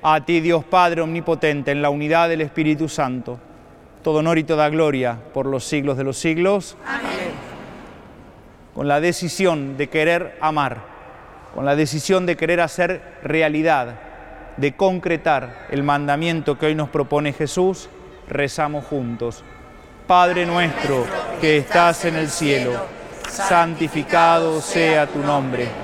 a 0.00 0.24
ti 0.24 0.38
Dios 0.38 0.62
Padre 0.62 1.00
Omnipotente, 1.00 1.72
en 1.72 1.82
la 1.82 1.90
unidad 1.90 2.28
del 2.28 2.42
Espíritu 2.42 2.88
Santo, 2.88 3.40
todo 4.04 4.18
honor 4.18 4.38
y 4.38 4.44
toda 4.44 4.68
gloria 4.68 5.18
por 5.34 5.46
los 5.46 5.64
siglos 5.64 5.96
de 5.96 6.04
los 6.04 6.16
siglos. 6.16 6.76
Amén. 6.86 7.32
Con 8.72 8.86
la 8.86 9.00
decisión 9.00 9.76
de 9.76 9.88
querer 9.88 10.38
amar, 10.40 10.82
con 11.56 11.64
la 11.64 11.74
decisión 11.74 12.24
de 12.24 12.36
querer 12.36 12.60
hacer 12.60 13.02
realidad 13.24 13.96
de 14.58 14.76
concretar 14.76 15.66
el 15.72 15.82
mandamiento 15.82 16.56
que 16.56 16.66
hoy 16.66 16.76
nos 16.76 16.90
propone 16.90 17.32
Jesús, 17.32 17.88
rezamos 18.28 18.84
juntos. 18.84 19.42
Padre 20.06 20.46
nuestro 20.46 21.04
que 21.40 21.56
estás 21.56 22.04
en 22.04 22.14
el 22.14 22.28
cielo, 22.28 22.74
santificado 23.28 24.60
sea 24.60 25.08
tu 25.08 25.18
nombre. 25.18 25.83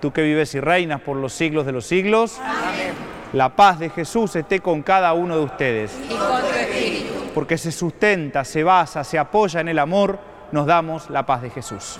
Tú 0.00 0.12
que 0.12 0.22
vives 0.22 0.54
y 0.54 0.60
reinas 0.60 1.00
por 1.00 1.16
los 1.16 1.32
siglos 1.32 1.66
de 1.66 1.72
los 1.72 1.86
siglos, 1.86 2.38
Amén. 2.40 2.92
la 3.32 3.50
paz 3.56 3.78
de 3.78 3.90
Jesús 3.90 4.36
esté 4.36 4.60
con 4.60 4.82
cada 4.82 5.12
uno 5.12 5.36
de 5.36 5.44
ustedes. 5.44 5.98
Y 6.04 6.14
con 6.14 6.40
tu 6.40 6.46
espíritu. 6.46 7.12
Porque 7.34 7.58
se 7.58 7.72
sustenta, 7.72 8.44
se 8.44 8.62
basa, 8.62 9.02
se 9.04 9.18
apoya 9.18 9.60
en 9.60 9.68
el 9.68 9.78
amor, 9.78 10.18
nos 10.52 10.66
damos 10.66 11.10
la 11.10 11.26
paz 11.26 11.42
de 11.42 11.50
Jesús. 11.50 11.98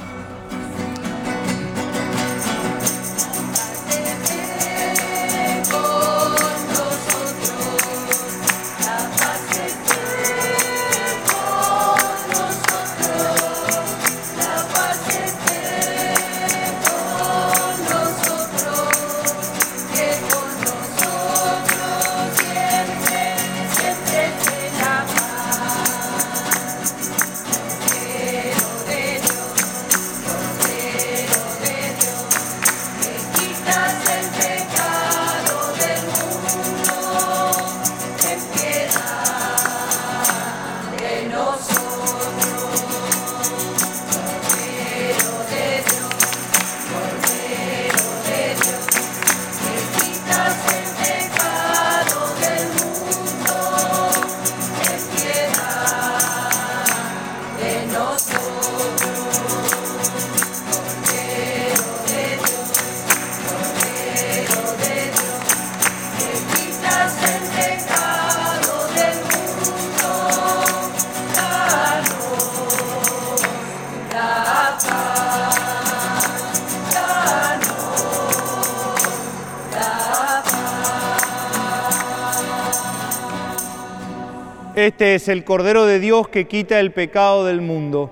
El 85.28 85.44
Cordero 85.44 85.86
de 85.86 86.00
Dios 86.00 86.28
que 86.28 86.46
quita 86.46 86.80
el 86.80 86.92
pecado 86.92 87.44
del 87.44 87.60
mundo, 87.60 88.10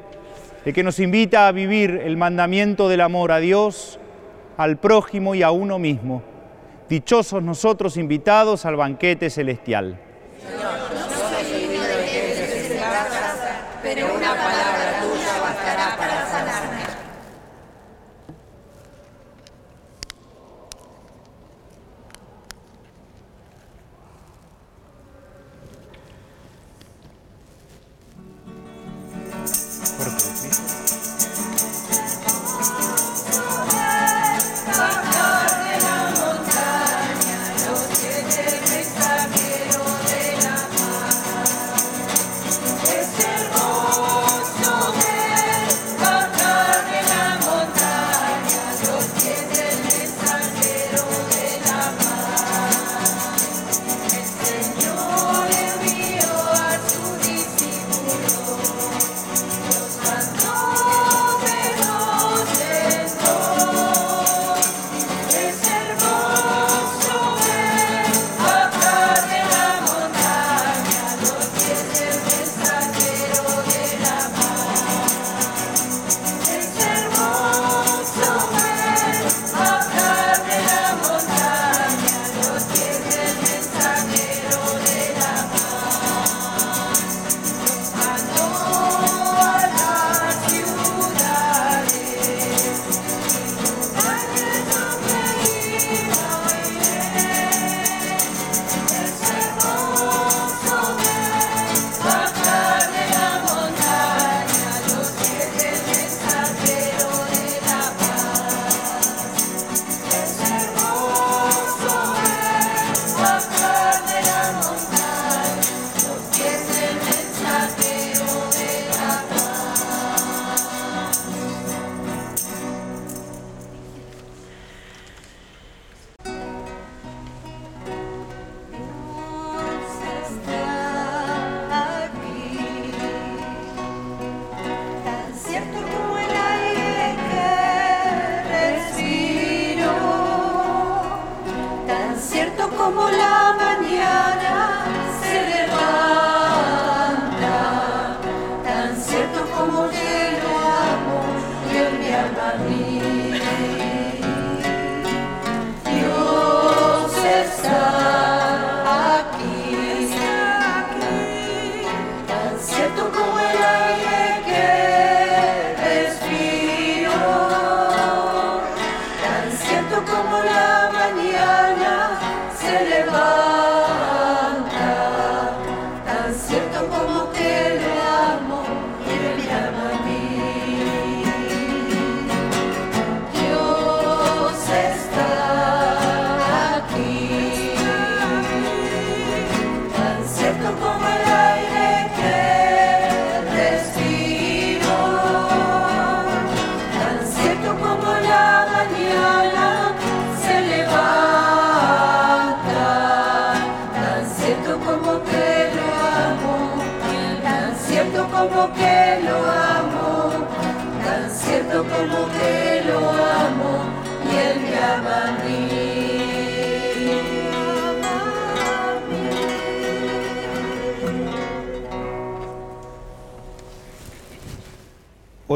el 0.64 0.72
que 0.72 0.82
nos 0.82 1.00
invita 1.00 1.48
a 1.48 1.52
vivir 1.52 2.02
el 2.04 2.16
mandamiento 2.16 2.88
del 2.88 3.00
amor 3.00 3.32
a 3.32 3.38
Dios, 3.38 3.98
al 4.56 4.76
prójimo 4.76 5.34
y 5.34 5.42
a 5.42 5.50
uno 5.50 5.78
mismo. 5.78 6.22
Dichosos 6.88 7.42
nosotros 7.42 7.96
invitados 7.96 8.64
al 8.64 8.76
banquete 8.76 9.30
celestial. 9.30 9.98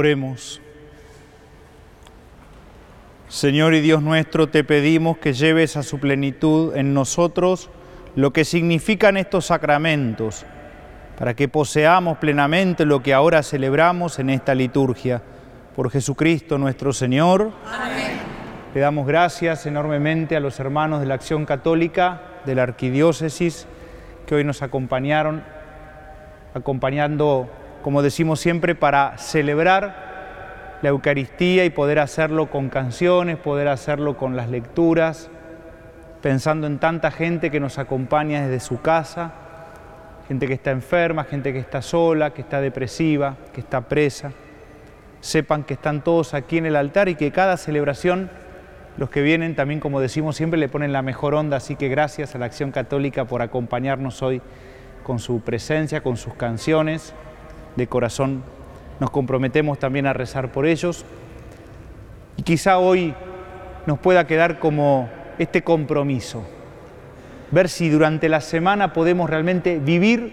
Oremos. 0.01 0.63
Señor 3.29 3.75
y 3.75 3.83
Dios 3.83 4.03
nuestro, 4.03 4.49
te 4.49 4.65
pedimos 4.65 5.19
que 5.19 5.35
lleves 5.35 5.77
a 5.77 5.83
su 5.83 6.01
plenitud 6.01 6.75
en 6.75 6.95
nosotros 6.95 7.69
lo 8.17 8.33
que 8.33 8.47
significan 8.47 9.19
estos 9.19 9.45
sacramentos, 9.45 10.47
para 11.19 11.35
que 11.35 11.49
poseamos 11.49 12.17
plenamente 12.17 12.87
lo 12.87 13.03
que 13.03 13.13
ahora 13.13 13.43
celebramos 13.43 14.19
en 14.19 14.31
esta 14.31 14.55
liturgia. 14.55 15.21
Por 15.77 15.91
Jesucristo 15.91 16.57
nuestro 16.57 16.95
Señor. 16.95 17.53
Amén. 17.67 18.13
Le 18.75 18.81
damos 18.81 19.07
gracias 19.07 19.67
enormemente 19.67 20.35
a 20.35 20.41
los 20.41 20.59
hermanos 20.61 21.01
de 21.01 21.09
la 21.09 21.15
Acción 21.17 21.45
Católica 21.45 22.23
de 22.47 22.55
la 22.55 22.63
Arquidiócesis 22.63 23.67
que 24.25 24.35
hoy 24.35 24.45
nos 24.45 24.63
acompañaron, 24.63 25.45
acompañando, 26.55 27.51
como 27.83 28.03
decimos 28.03 28.41
siempre, 28.41 28.75
para 28.75 29.17
celebrar 29.19 30.11
la 30.83 30.89
Eucaristía 30.89 31.65
y 31.65 31.71
poder 31.71 31.99
hacerlo 31.99 32.51
con 32.51 32.69
canciones, 32.69 33.37
poder 33.37 33.69
hacerlo 33.69 34.17
con 34.17 34.37
las 34.37 34.49
lecturas, 34.49 35.31
pensando 36.23 36.67
en 36.67 36.79
tanta 36.79 37.11
gente 37.11 37.51
que 37.51 37.61
nos 37.61 37.79
acompaña 37.79 38.43
desde 38.43 38.61
su 38.61 38.81
casa, 38.81 39.33
gente 40.29 40.47
que 40.47 40.55
está 40.55 40.71
enferma, 40.71 41.25
gente 41.25 41.53
que 41.53 41.59
está 41.59 41.83
sola, 41.83 42.31
que 42.31 42.43
está 42.43 42.61
depresiva, 42.61 43.37
que 43.53 43.61
está 43.61 43.83
presa. 43.83 44.33
Sepan 45.21 45.65
que 45.65 45.75
están 45.75 46.03
todos 46.03 46.35
aquí 46.35 46.59
en 46.59 46.67
el 46.67 46.77
altar 46.77 47.09
y 47.09 47.15
que 47.15 47.31
cada 47.31 47.57
celebración, 47.57 48.31
los 48.97 49.11
que 49.11 49.23
vienen 49.23 49.55
también, 49.55 49.81
como 49.81 50.01
decimos 50.01 50.37
siempre, 50.37 50.59
le 50.59 50.69
ponen 50.69 50.93
la 50.93 51.03
mejor 51.03 51.35
onda, 51.35 51.59
así 51.59 51.77
que 51.77 51.89
gracias 51.89 52.35
a 52.35 52.39
la 52.39 52.47
Acción 52.47 52.71
Católica 52.71 53.25
por 53.25 53.43
acompañarnos 53.43 54.23
hoy 54.23 54.41
con 55.03 55.19
su 55.19 55.41
presencia, 55.41 56.03
con 56.03 56.17
sus 56.17 56.35
canciones. 56.35 57.15
De 57.77 57.87
corazón 57.87 58.43
nos 59.01 59.11
comprometemos 59.11 59.79
también 59.79 60.07
a 60.07 60.13
rezar 60.13 60.53
por 60.53 60.67
ellos. 60.67 61.05
Y 62.37 62.43
quizá 62.43 62.79
hoy 62.79 63.15
nos 63.87 63.99
pueda 63.99 64.27
quedar 64.27 64.59
como 64.59 65.09
este 65.39 65.63
compromiso, 65.63 66.43
ver 67.51 67.69
si 67.69 67.89
durante 67.89 68.29
la 68.29 68.41
semana 68.41 68.93
podemos 68.93 69.29
realmente 69.29 69.79
vivir 69.79 70.33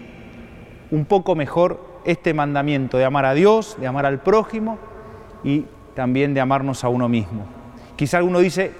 un 0.90 1.06
poco 1.06 1.34
mejor 1.34 1.82
este 2.04 2.34
mandamiento 2.34 2.98
de 2.98 3.04
amar 3.04 3.24
a 3.24 3.34
Dios, 3.34 3.76
de 3.80 3.86
amar 3.86 4.06
al 4.06 4.20
prójimo 4.20 4.78
y 5.44 5.64
también 5.94 6.34
de 6.34 6.40
amarnos 6.40 6.84
a 6.84 6.88
uno 6.88 7.08
mismo. 7.08 7.46
Quizá 7.96 8.18
alguno 8.18 8.38
dice, 8.38 8.72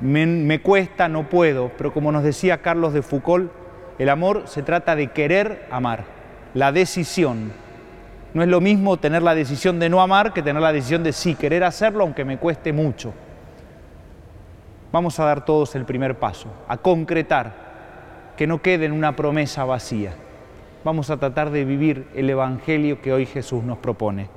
me, 0.00 0.26
me, 0.26 0.60
cuesta, 0.60 1.08
no 1.08 1.28
puedo, 1.28 1.72
pero 1.76 1.92
como 1.92 2.12
nos 2.12 2.22
decía 2.22 2.62
Carlos 2.62 2.92
de 2.92 3.02
Foucault, 3.02 3.50
el 3.98 4.08
amor 4.08 4.44
se 4.46 4.62
trata 4.62 4.96
de 4.96 5.08
querer 5.08 5.66
amar, 5.70 6.04
la 6.52 6.72
decisión. 6.72 7.52
No 8.34 8.42
es 8.42 8.48
lo 8.48 8.60
mismo 8.60 8.96
tener 8.96 9.22
la 9.22 9.34
decisión 9.34 9.78
de 9.78 9.88
no 9.88 10.02
amar 10.02 10.32
que 10.32 10.42
tener 10.42 10.60
la 10.60 10.72
decisión 10.72 11.04
de 11.04 11.12
sí, 11.12 11.36
querer 11.36 11.62
hacerlo 11.62 12.02
aunque 12.02 12.24
me 12.24 12.36
cueste 12.36 12.72
mucho. 12.72 13.14
Vamos 14.90 15.18
a 15.20 15.24
dar 15.24 15.44
todos 15.44 15.74
el 15.76 15.84
primer 15.84 16.18
paso, 16.18 16.48
a 16.68 16.76
concretar, 16.76 17.52
que 18.36 18.48
no 18.48 18.60
quede 18.60 18.86
en 18.86 18.92
una 18.92 19.14
promesa 19.14 19.64
vacía. 19.64 20.14
Vamos 20.82 21.10
a 21.10 21.16
tratar 21.16 21.50
de 21.50 21.64
vivir 21.64 22.08
el 22.14 22.28
Evangelio 22.28 23.00
que 23.00 23.12
hoy 23.12 23.24
Jesús 23.24 23.62
nos 23.62 23.78
propone. 23.78 24.28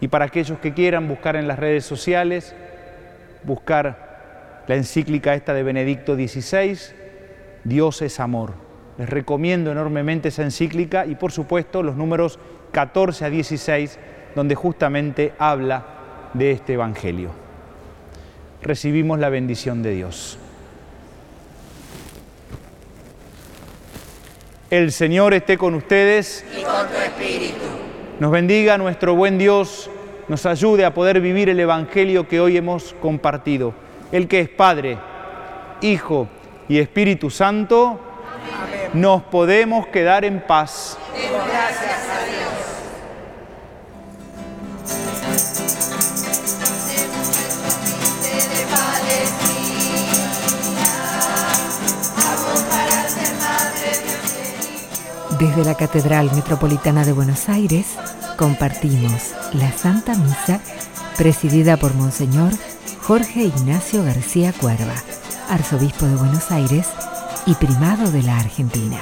Y 0.00 0.08
para 0.08 0.24
aquellos 0.24 0.58
que 0.58 0.72
quieran 0.72 1.06
buscar 1.06 1.36
en 1.36 1.46
las 1.46 1.58
redes 1.58 1.84
sociales, 1.84 2.54
buscar 3.44 4.64
la 4.66 4.74
encíclica 4.74 5.34
esta 5.34 5.52
de 5.52 5.62
Benedicto 5.62 6.14
XVI, 6.14 6.78
Dios 7.64 8.02
es 8.02 8.20
amor. 8.20 8.54
Les 8.98 9.08
recomiendo 9.08 9.70
enormemente 9.70 10.28
esa 10.28 10.42
encíclica 10.42 11.06
y 11.06 11.14
por 11.14 11.30
supuesto 11.30 11.82
los 11.82 11.96
números 11.96 12.38
14 12.72 13.26
a 13.26 13.30
16, 13.30 13.98
donde 14.34 14.54
justamente 14.54 15.32
habla 15.38 15.84
de 16.34 16.52
este 16.52 16.74
Evangelio. 16.74 17.30
Recibimos 18.62 19.18
la 19.18 19.28
bendición 19.28 19.82
de 19.82 19.92
Dios. 19.92 20.38
El 24.70 24.90
Señor 24.90 25.34
esté 25.34 25.58
con 25.58 25.74
ustedes. 25.74 26.46
Y 26.58 26.62
con 26.62 26.88
tu 26.88 26.94
espíritu. 26.94 27.58
Nos 28.18 28.30
bendiga 28.30 28.78
nuestro 28.78 29.14
buen 29.14 29.36
Dios, 29.36 29.90
nos 30.28 30.46
ayude 30.46 30.84
a 30.84 30.94
poder 30.94 31.20
vivir 31.20 31.48
el 31.50 31.60
Evangelio 31.60 32.26
que 32.26 32.40
hoy 32.40 32.56
hemos 32.56 32.94
compartido. 32.94 33.74
El 34.12 34.28
que 34.28 34.40
es 34.40 34.48
Padre, 34.48 34.98
Hijo 35.80 36.28
y 36.68 36.78
Espíritu 36.78 37.28
Santo, 37.28 38.00
Amén. 38.62 38.90
nos 38.94 39.22
podemos 39.24 39.88
quedar 39.88 40.24
en 40.24 40.40
paz. 40.40 40.98
Desde 55.42 55.64
la 55.64 55.74
Catedral 55.74 56.30
Metropolitana 56.36 57.04
de 57.04 57.10
Buenos 57.10 57.48
Aires 57.48 57.96
compartimos 58.38 59.32
la 59.54 59.72
Santa 59.72 60.14
Misa 60.14 60.60
presidida 61.16 61.76
por 61.76 61.94
Monseñor 61.94 62.52
Jorge 63.00 63.42
Ignacio 63.42 64.04
García 64.04 64.52
Cuerva, 64.52 64.94
arzobispo 65.48 66.06
de 66.06 66.14
Buenos 66.14 66.52
Aires 66.52 66.86
y 67.44 67.56
primado 67.56 68.12
de 68.12 68.22
la 68.22 68.38
Argentina. 68.38 69.00